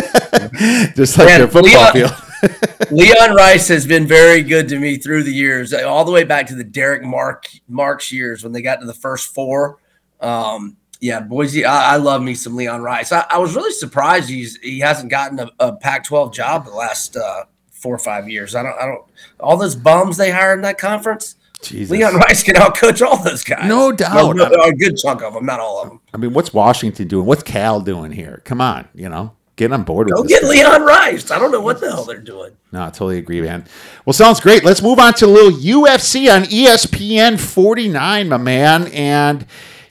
[0.94, 2.12] Just like Man, their football Leon- field.
[2.90, 6.46] Leon Rice has been very good to me through the years, all the way back
[6.48, 9.78] to the Derek Mark Marks years when they got to the first four.
[10.20, 13.12] Um, yeah, Boise, I, I love me some Leon Rice.
[13.12, 17.16] I, I was really surprised he's he hasn't gotten a, a Pac-12 job the last
[17.16, 18.54] uh, four or five years.
[18.54, 18.76] I don't.
[18.78, 19.04] I don't.
[19.40, 21.36] All those bums they hire in that conference.
[21.62, 21.90] Jesus.
[21.90, 23.68] Leon Rice can outcoach all those guys.
[23.68, 24.36] No doubt.
[24.36, 26.00] no, a good chunk of them, not all of them.
[26.12, 27.26] I mean, what's Washington doing?
[27.26, 28.42] What's Cal doing here?
[28.44, 31.30] Come on, you know, get on board with Go get Leon Rice.
[31.30, 32.52] I don't know what the hell they're doing.
[32.72, 33.64] No, I totally agree, man.
[34.04, 34.64] Well, sounds great.
[34.64, 38.88] Let's move on to a little UFC on ESPN 49, my man.
[38.88, 39.46] And,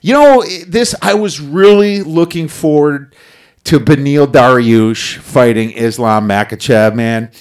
[0.06, 3.12] you know, this, I was really looking forward
[3.64, 7.32] to Beneil Dariush fighting Islam Makhachev, man.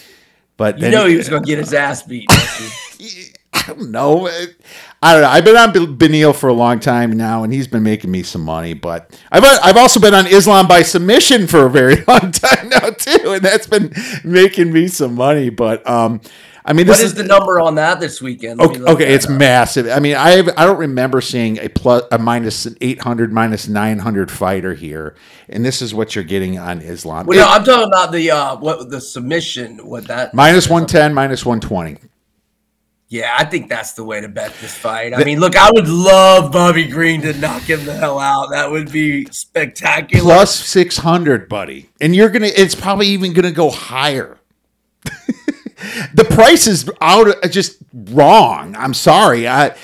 [0.57, 2.25] But You know he was going to get his ass beat.
[3.53, 4.27] I don't know.
[4.27, 5.27] I don't know.
[5.27, 8.41] I've been on Beneil for a long time now, and he's been making me some
[8.41, 8.73] money.
[8.73, 12.89] But I've I've also been on Islam by submission for a very long time now
[12.89, 13.93] too, and that's been
[14.23, 15.51] making me some money.
[15.51, 16.19] But um,
[16.67, 18.59] I mean, this What is the number on that this weekend?
[18.59, 19.37] Okay, okay it's up.
[19.37, 19.87] massive.
[19.87, 23.31] I mean, I I don't remember seeing a plus a minus an minus eight hundred
[23.31, 25.15] minus nine hundred fighter here,
[25.47, 27.27] and this is what you're getting on Islam.
[27.27, 29.77] Well, no, I'm talking about the uh, what the submission.
[29.85, 31.97] What that minus one ten, minus one twenty.
[33.09, 35.13] Yeah, I think that's the way to bet this fight.
[35.13, 38.49] I mean, look, I would love Bobby Green to knock him the hell out.
[38.49, 40.23] That would be spectacular.
[40.23, 44.39] plus 600 buddy and you're gonna it's probably even gonna go higher
[46.13, 49.75] the price is out of, just wrong i'm sorry i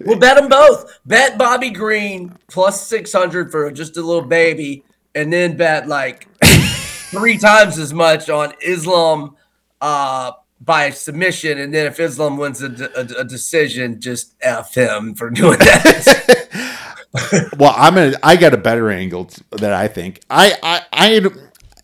[0.00, 0.98] We'll bet them both.
[1.06, 4.82] Bet Bobby Green plus 600 for just a little baby,
[5.14, 9.36] and then bet like three times as much on Islam
[9.80, 11.58] uh, by submission.
[11.58, 12.66] And then if Islam wins a,
[12.96, 17.50] a- a decision, just F him for doing that.
[17.58, 21.30] well i'm gonna i got a better angle that i think i i i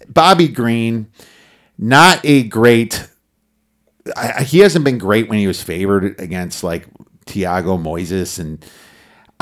[0.09, 1.07] bobby green
[1.79, 3.07] not a great
[4.17, 6.87] I, I- he hasn't been great when he was favored against like
[7.27, 8.65] Thiago Moises and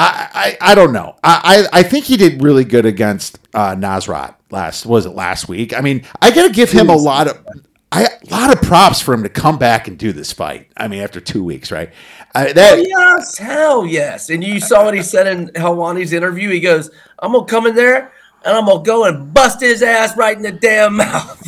[0.01, 1.17] I, I, I don't know.
[1.25, 5.49] I, I I think he did really good against uh, Nasrat last was it last
[5.49, 5.77] week.
[5.77, 7.45] I mean, I got to give him a lot of
[7.91, 10.71] I, a lot of props for him to come back and do this fight.
[10.77, 11.91] I mean, after two weeks, right?
[12.35, 14.31] Uh, that yes, hell yes.
[14.31, 16.51] And you saw what he said in Helwani's interview.
[16.51, 18.13] He goes, I'm going to come in there
[18.45, 21.43] and I'm going to go and bust his ass right in the damn mouth.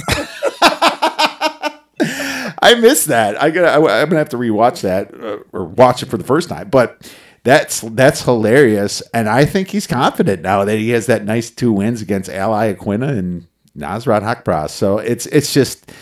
[2.60, 3.40] I missed that.
[3.42, 3.74] I got.
[3.76, 6.68] I'm gonna have to rewatch that uh, or watch it for the first time.
[6.70, 7.10] But
[7.44, 11.72] that's that's hilarious, and I think he's confident now that he has that nice two
[11.72, 13.46] wins against Al Iaquinta and
[13.76, 14.70] Nasrat Haqparast.
[14.70, 15.92] So it's it's just.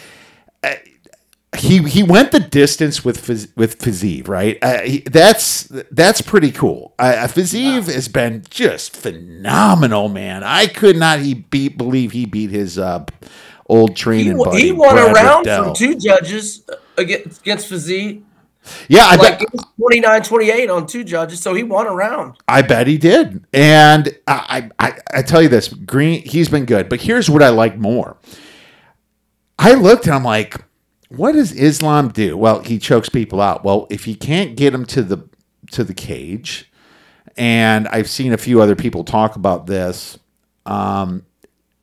[0.65, 0.75] uh,
[1.57, 4.59] he he went the distance with Fiz, with Fiziev, right?
[4.63, 6.95] Uh, he, that's that's pretty cool.
[6.99, 10.45] Uh, Fiziev has been just phenomenal, man.
[10.45, 13.07] I could not he beat believe he beat his uh,
[13.69, 14.63] old He, training won- buddy.
[14.63, 15.65] he won Brad a round Riddell.
[15.65, 16.63] from two judges
[16.97, 18.23] against, against Fizzy.
[18.89, 21.41] Yeah, I Like bet it was 29 28 on two judges.
[21.41, 22.37] So he won a round.
[22.47, 23.45] I bet he did.
[23.55, 26.89] And I, I I tell you this, Green he's been good.
[26.91, 28.19] But here's what I like more.
[29.59, 30.57] I looked and I'm like,
[31.09, 32.37] what does Islam do?
[32.37, 33.65] Well, he chokes people out.
[33.65, 35.27] Well, if he can't get him to the
[35.71, 36.71] to the cage,
[37.39, 40.19] and I've seen a few other people talk about this,
[40.67, 41.25] um,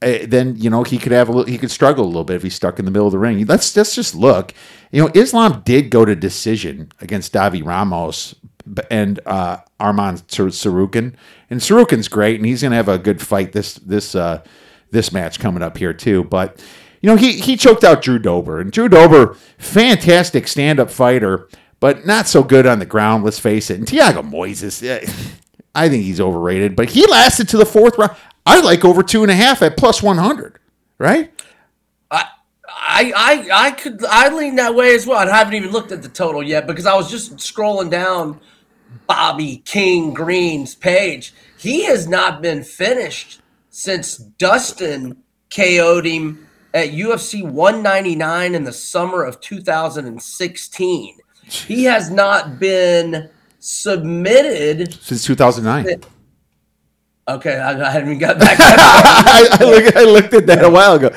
[0.05, 2.37] eh, then you know he could have a little, he could struggle a little bit
[2.37, 3.45] if he's stuck in the middle of the ring.
[3.45, 4.53] Let's let's just look.
[4.91, 8.35] You know, Islam did go to decision against Davi Ramos
[8.89, 11.15] and uh, Arman Sar- Tsarukyan,
[11.49, 14.43] and Tsarukyan's great, and he's going to have a good fight this this uh,
[14.91, 16.23] this match coming up here too.
[16.23, 16.63] But
[17.01, 21.49] you know, he he choked out Drew Dober, and Drew Dober, fantastic stand up fighter,
[21.79, 23.23] but not so good on the ground.
[23.23, 23.79] Let's face it.
[23.79, 25.05] And Thiago Moises, eh,
[25.75, 28.15] I think he's overrated, but he lasted to the fourth round.
[28.45, 30.59] I like over two and a half at plus one hundred,
[30.97, 31.31] right?
[32.11, 32.25] I,
[32.67, 35.17] I, I, I could, I lean that way as well.
[35.17, 38.39] I haven't even looked at the total yet because I was just scrolling down
[39.07, 41.33] Bobby King Green's page.
[41.57, 49.23] He has not been finished since Dustin KO'd him at UFC 199 in the summer
[49.23, 51.17] of 2016.
[51.43, 53.29] He has not been
[53.59, 54.93] submitted.
[55.01, 56.01] Since two thousand nine.
[57.27, 58.57] Okay, I, I haven't even got back.
[58.59, 61.09] I, I, look, I looked at that a while ago.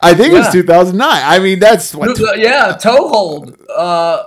[0.00, 1.08] I think it was 2009.
[1.10, 2.16] I mean, that's what.
[2.38, 3.56] yeah, toe hold.
[3.68, 4.22] Uh,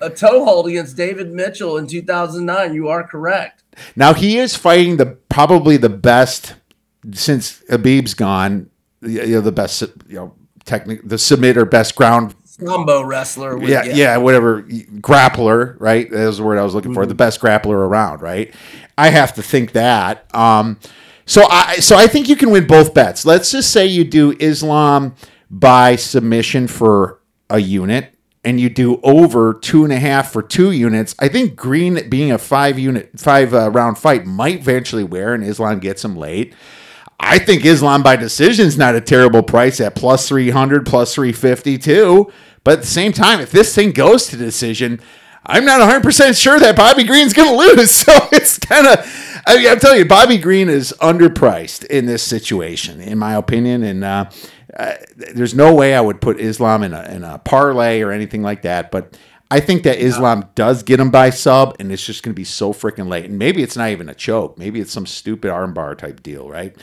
[0.00, 2.74] a toe hold against David Mitchell in 2009.
[2.74, 3.64] You are correct.
[3.96, 6.54] Now he is fighting the probably the best
[7.12, 8.70] since Khabib's gone.
[9.02, 12.34] You know, the best, you know, technic, the submitter, best ground.
[12.64, 13.56] Combo wrestler.
[13.56, 16.10] With, Yeah, yeah, whatever grappler, right?
[16.10, 17.06] That was the word I was looking for.
[17.06, 18.54] The best grappler around, right?
[19.00, 20.32] I have to think that.
[20.34, 20.78] Um,
[21.24, 23.24] so I, so I think you can win both bets.
[23.24, 25.14] Let's just say you do Islam
[25.50, 30.70] by submission for a unit, and you do over two and a half for two
[30.70, 31.14] units.
[31.18, 35.42] I think Green being a five unit, five uh, round fight might eventually wear, and
[35.42, 36.54] Islam gets him late.
[37.18, 41.78] I think Islam by decision is not a terrible price at plus 300, plus 350
[41.78, 42.32] too.
[42.64, 45.00] But at the same time, if this thing goes to decision,
[45.44, 47.90] I'm not 100% sure that Bobby Green's going to lose.
[48.10, 52.22] So it's kind of, I mean, I'm telling you, Bobby Green is underpriced in this
[52.22, 53.82] situation, in my opinion.
[53.82, 54.30] And uh,
[54.76, 58.42] uh, there's no way I would put Islam in a, in a parlay or anything
[58.42, 58.90] like that.
[58.90, 59.18] But
[59.50, 62.44] I think that Islam does get him by sub, and it's just going to be
[62.44, 63.26] so freaking late.
[63.26, 64.56] And maybe it's not even a choke.
[64.56, 66.76] Maybe it's some stupid armbar type deal, right?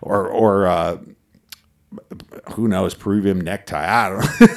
[0.00, 0.98] Or, or, uh,
[2.54, 3.84] who knows, Peruvian necktie.
[4.06, 4.26] I don't know.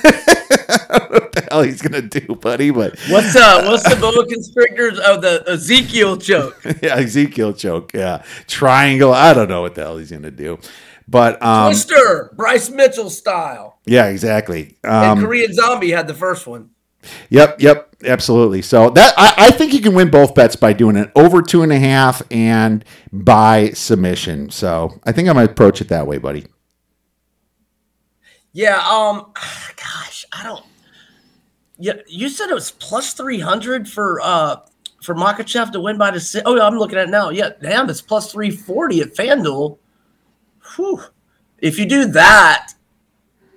[0.68, 2.72] I don't know what the hell he's gonna do, buddy.
[2.72, 6.62] But What's uh what's the boa constrictors of the Ezekiel choke?
[6.82, 7.94] yeah, Ezekiel choke.
[7.94, 9.14] Yeah, triangle.
[9.14, 10.60] I don't know what the hell he's gonna do.
[11.08, 13.80] But um, Twister, Bryce Mitchell style.
[13.86, 14.78] yeah, exactly.
[14.84, 16.72] And Um, Korean Zombie had the first one.
[17.30, 18.64] Yep, yep, absolutely.
[18.64, 21.62] So that I, I think you can win both bets by doing it over two
[21.62, 22.84] and a half and
[23.14, 24.50] by submission.
[24.50, 26.48] So I think I'm gonna approach it that way, buddy.
[28.56, 29.32] Yeah, um
[29.76, 30.64] gosh, I don't
[31.78, 34.62] Yeah, you said it was plus 300 for uh
[35.04, 36.44] for Makhachev to win by decision.
[36.48, 37.30] Oh, I'm looking at it now.
[37.30, 39.78] Yeah, damn, it's plus 340 at FanDuel.
[40.76, 41.02] Whew.
[41.60, 42.72] If you do that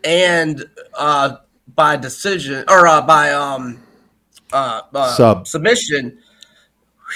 [0.02, 1.36] and uh
[1.76, 3.80] by decision or uh by um
[4.52, 5.46] uh, uh Sub.
[5.46, 6.18] submission,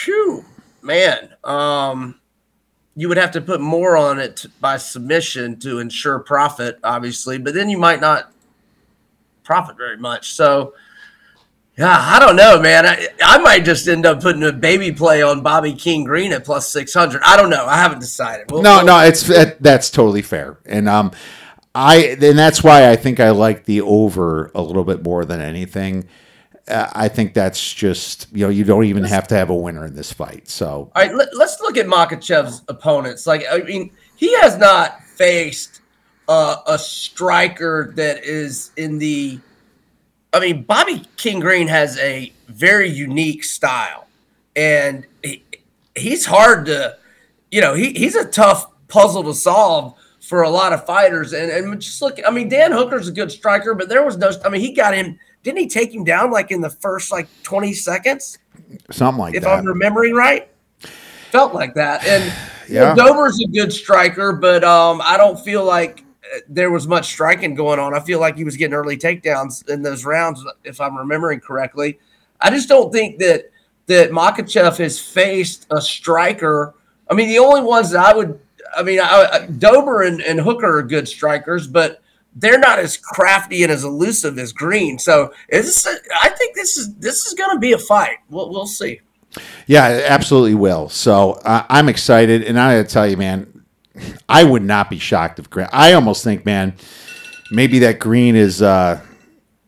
[0.05, 0.45] whew,
[0.83, 1.30] man.
[1.43, 2.20] Um
[2.95, 7.55] you would have to put more on it by submission to ensure profit, obviously, but
[7.55, 8.30] then you might not
[9.45, 10.32] profit very much.
[10.32, 10.74] So,
[11.78, 12.84] yeah, I don't know, man.
[12.86, 16.45] I, I might just end up putting a baby play on Bobby King Green at
[16.45, 17.22] plus 600.
[17.24, 17.64] I don't know.
[17.66, 18.51] I haven't decided.
[18.51, 21.12] We'll- No, we'll- no, it's that, that's totally fair, and um,
[21.74, 25.40] I and that's why I think I like the over a little bit more than
[25.40, 26.07] anything.
[26.69, 29.95] I think that's just you know you don't even have to have a winner in
[29.95, 30.49] this fight.
[30.49, 33.27] So All right, let, us look at Makhachev's opponents.
[33.27, 35.81] Like, I mean, he has not faced
[36.29, 39.41] uh, a striker that is in the.
[40.33, 44.07] I mean, Bobby King Green has a very unique style,
[44.57, 45.43] and he,
[45.95, 46.97] he's hard to,
[47.51, 51.33] you know, he, he's a tough puzzle to solve for a lot of fighters.
[51.33, 54.31] And and just look, I mean, Dan Hooker's a good striker, but there was no.
[54.45, 55.19] I mean, he got him.
[55.43, 58.38] Didn't he take him down like in the first like twenty seconds?
[58.90, 59.53] something like if that.
[59.53, 60.49] If I'm remembering right.
[61.30, 62.07] Felt like that.
[62.07, 62.32] And
[62.68, 62.95] Yeah.
[62.95, 67.55] Dober's a good striker, but um, I don't feel like uh, there was much striking
[67.55, 67.93] going on.
[67.93, 71.99] I feel like he was getting early takedowns in those rounds, if I'm remembering correctly.
[72.40, 73.51] I just don't think that
[73.86, 76.74] that Makhachev has faced a striker.
[77.11, 78.38] I mean, the only ones that I would,
[78.74, 82.01] I mean, I- Dober and, and Hooker are good strikers, but
[82.35, 84.99] they're not as crafty and as elusive as Green.
[84.99, 88.18] So it's, I think this is this is going to be a fight.
[88.30, 89.01] We'll, we'll see.
[89.66, 90.89] Yeah, it absolutely will.
[90.89, 93.64] So uh, I'm excited, and I got to tell you, man,
[94.28, 95.68] I would not be shocked if Green.
[95.72, 96.74] I almost think, man,
[97.51, 99.01] maybe that Green is uh,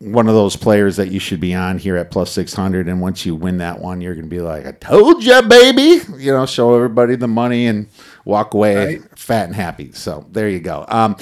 [0.00, 3.00] one of those players that you should be on here at plus six hundred, and
[3.00, 6.32] once you win that one, you're going to be like, "I told you, baby," you
[6.32, 7.88] know, show everybody the money and
[8.26, 9.18] walk away Right.
[9.18, 9.92] fat and happy.
[9.92, 10.84] So there you go.
[10.88, 11.16] Um,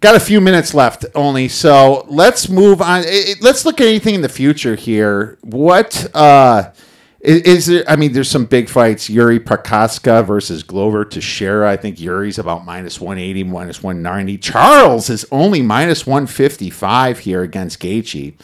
[0.00, 3.04] Got a few minutes left only, so let's move on.
[3.42, 5.36] Let's look at anything in the future here.
[5.42, 6.72] What uh,
[7.20, 7.84] is, there?
[7.86, 9.10] I mean, there's some big fights.
[9.10, 11.70] Yuri Prochazka versus Glover to Teixeira.
[11.70, 14.38] I think Yuri's about minus 180, minus 190.
[14.38, 18.34] Charles is only minus 155 here against Gaethje.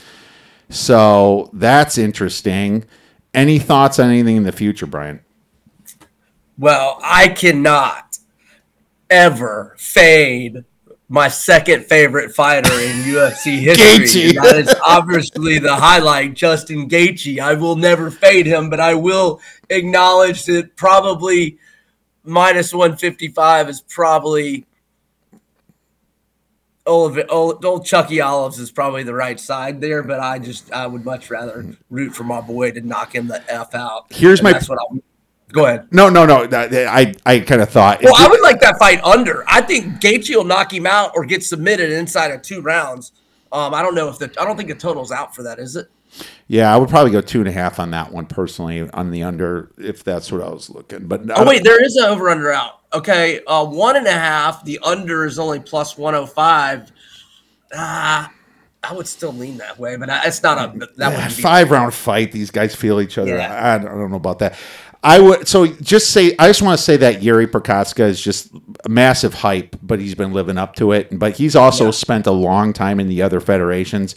[0.68, 2.84] So that's interesting.
[3.32, 5.20] Any thoughts on anything in the future, Brian?
[6.59, 8.18] Well, I cannot
[9.09, 10.64] ever fade
[11.09, 14.32] my second favorite fighter in UFC history.
[14.32, 17.38] That is obviously the highlight, Justin Gaethje.
[17.38, 19.40] I will never fade him, but I will
[19.70, 21.59] acknowledge that probably
[22.24, 24.66] minus 155 is probably
[26.86, 30.86] old, old, old Chucky Olives is probably the right side there, but I just I
[30.86, 34.07] would much rather root for my boy to knock him the f out.
[34.11, 34.98] Here's And my- that's what I'll
[35.53, 35.88] go ahead.
[35.92, 36.49] No, no, no.
[36.53, 38.03] I I kind of thought.
[38.03, 39.44] Well, I would like that fight under.
[39.49, 43.12] I think Gaethje will knock him out or get submitted inside of two rounds.
[43.53, 45.76] Um, I don't know if the I don't think the total's out for that, is
[45.76, 45.88] it?
[46.49, 49.22] Yeah, I would probably go two and a half on that one personally on the
[49.22, 51.07] under if that's what I was looking.
[51.07, 52.80] But Oh wait, there is an over under out.
[52.94, 54.64] Okay, uh, one and a half.
[54.64, 56.92] The under is only plus one hundred five.
[57.74, 58.32] Ah,
[58.82, 62.30] I would still lean that way, but it's not a that Yeah, five round fight.
[62.30, 63.36] These guys feel each other.
[63.36, 63.74] Yeah.
[63.74, 64.57] I, don't I don't know about that.
[65.03, 68.51] I would so just say I just want to say that Yuri Prochazka is just
[68.84, 71.16] a massive hype, but he's been living up to it.
[71.18, 71.90] But he's also Yeah.
[71.92, 74.14] spent a long time in the other federations.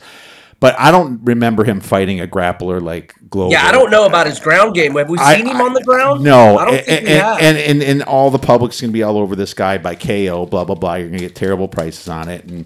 [0.61, 3.53] but I don't remember him fighting a grappler like Glover.
[3.53, 4.93] Yeah, I don't know about his ground game.
[4.97, 6.21] Have we I- seen him on the ground?
[6.21, 7.37] No, I don't and, think we and, have.
[7.39, 10.45] and, and and all the public's gonna be all over this guy by KO.
[10.47, 10.95] Blah blah blah.
[10.95, 12.65] You're gonna get terrible prices on it, and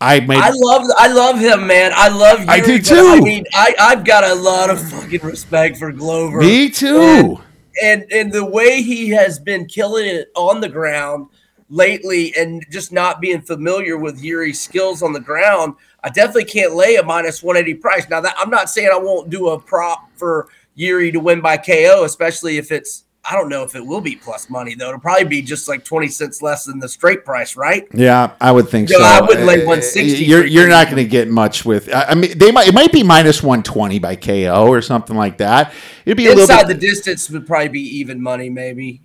[0.00, 0.38] I made.
[0.38, 1.92] I love I love him, man.
[1.94, 2.94] I love I do too.
[2.96, 6.38] I mean, I I've got a lot of fucking respect for Glover.
[6.38, 7.38] me too.
[7.82, 11.28] and and the way he has been killing it on the ground
[11.68, 16.74] lately and just not being familiar with Yuri's skills on the ground, I definitely can't
[16.74, 18.08] lay a minus 180 price.
[18.08, 21.58] Now that I'm not saying I won't do a prop for Yuri to win by
[21.58, 24.88] KO, especially if it's I don't know if it will be plus money though.
[24.88, 27.86] It'll probably be just like 20 cents less than the straight price, right?
[27.92, 29.04] Yeah, I would think No, so.
[29.04, 31.92] I wouldn't lay Uh, 160 You're you're not going to get much with.
[31.94, 35.16] I I mean, they might it might be minus one twenty by KO or something
[35.16, 35.72] like that.
[36.06, 39.02] It'd be a Inside bit the distance would probably be even money, maybe.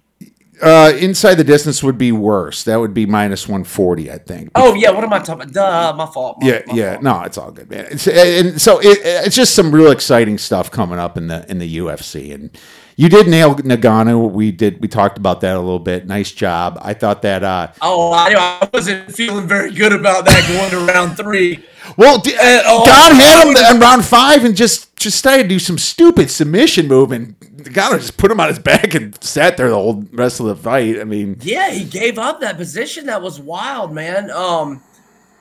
[0.61, 2.63] uh, inside the distance would be worse.
[2.63, 4.49] That would be minus one forty, I think.
[4.55, 5.53] Oh yeah, what am I talking about?
[5.53, 6.38] Duh, my fault.
[6.41, 6.91] my- yeah, my yeah.
[6.93, 7.03] fault.
[7.03, 7.88] No, it's all good, man.
[7.91, 11.59] It's, and so it, it's just some real exciting stuff coming up in the in
[11.59, 12.34] the UFC.
[12.34, 12.57] And
[12.95, 14.31] you did nail Ngannou.
[14.31, 14.81] We did.
[14.81, 16.07] We talked about that a little bit.
[16.07, 16.77] Nice job.
[16.81, 17.43] I thought that.
[17.43, 21.63] uh Oh, I, I wasn't feeling very good about that going to round three.
[21.97, 25.59] Well, d- oh, Gane had him in round five and just just started to do
[25.59, 29.69] some stupid submission move, and Gane just put him on his back and sat there
[29.69, 30.99] the whole rest of the fight.
[30.99, 33.05] I mean, Yeah, he gave up that position.
[33.07, 34.31] That was wild, man.
[34.31, 34.81] Um,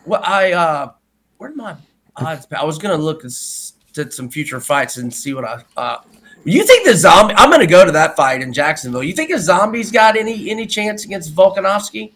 [0.05, 0.93] well, I uh,
[1.39, 1.77] where'd my
[2.17, 2.47] odds?
[2.55, 3.33] I was gonna look at
[4.13, 5.63] some future fights and see what I.
[5.77, 5.99] Uh,
[6.53, 7.35] you think the zombie?
[7.37, 9.03] I'm gonna go to that fight in Jacksonville.
[9.03, 12.13] You think the zombies got any any chance against Volkanovski?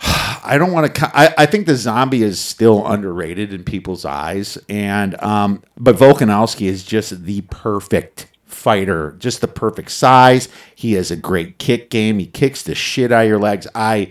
[0.00, 1.10] I don't want to.
[1.16, 6.66] I, I think the zombie is still underrated in people's eyes, and um, but Volkanovski
[6.66, 10.48] is just the perfect fighter, just the perfect size.
[10.74, 12.18] He has a great kick game.
[12.18, 13.66] He kicks the shit out of your legs.
[13.74, 14.10] I.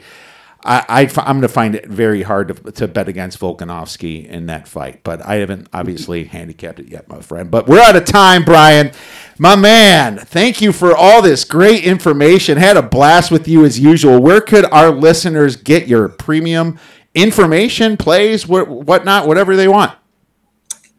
[0.65, 4.45] I, I, am going to find it very hard to, to bet against Volkanovski in
[4.45, 7.51] that fight, but I haven't obviously handicapped it yet, my friend.
[7.51, 8.91] But we're out of time, Brian.
[9.37, 12.57] My man, thank you for all this great information.
[12.57, 14.21] Had a blast with you as usual.
[14.21, 16.79] Where could our listeners get your premium
[17.13, 19.97] information, plays, what, whatnot, whatever they want?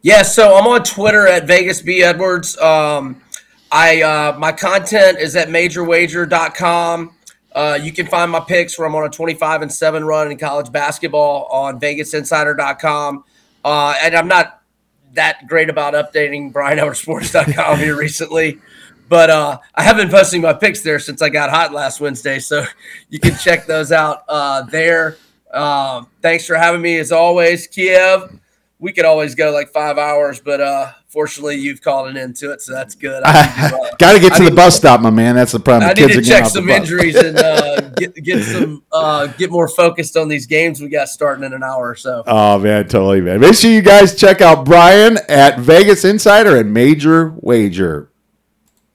[0.02, 2.58] Yeah, so I'm on Twitter at Vegas B Edwards.
[2.58, 3.22] Um,
[3.72, 7.14] I uh, my content is at majorwager.com.
[7.54, 10.38] Uh, you can find my picks where I'm on a 25 and 7 run in
[10.38, 13.24] college basketball on vegasinsider.com.
[13.64, 14.62] Uh, and I'm not
[15.12, 18.58] that great about updating BrianEdwardsSports.com here recently,
[19.08, 22.40] but uh, I have been posting my picks there since I got hot last Wednesday.
[22.40, 22.64] So
[23.08, 25.16] you can check those out uh, there.
[25.52, 28.40] Um, thanks for having me as always, Kiev.
[28.84, 32.52] We could always go like five hours, but uh, fortunately you've called an end to
[32.52, 33.22] it, so that's good.
[33.24, 35.34] I uh, Got to get I to the need- bus stop, my man.
[35.34, 35.88] That's the problem.
[35.88, 38.82] I The need kids to are getting check some injuries and uh, get get some
[38.92, 42.24] uh, get more focused on these games we got starting in an hour or so.
[42.26, 43.40] Oh man, totally, man.
[43.40, 48.10] Make sure you guys check out Brian at Vegas Insider and Major Wager.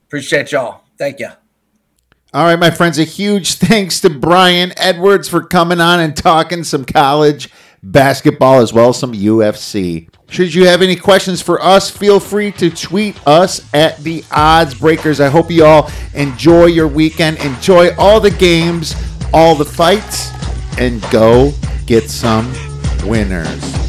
[0.05, 0.83] Appreciate y'all.
[0.99, 1.29] Thank you.
[2.31, 6.63] All right, my friends, a huge thanks to Brian Edwards for coming on and talking
[6.63, 7.49] some college
[7.83, 10.09] basketball as well as some UFC.
[10.29, 14.75] Should you have any questions for us, feel free to tweet us at the Odds
[14.75, 15.19] Breakers.
[15.19, 18.95] I hope you all enjoy your weekend, enjoy all the games,
[19.33, 20.29] all the fights,
[20.77, 21.51] and go
[21.85, 22.53] get some
[23.05, 23.88] winners.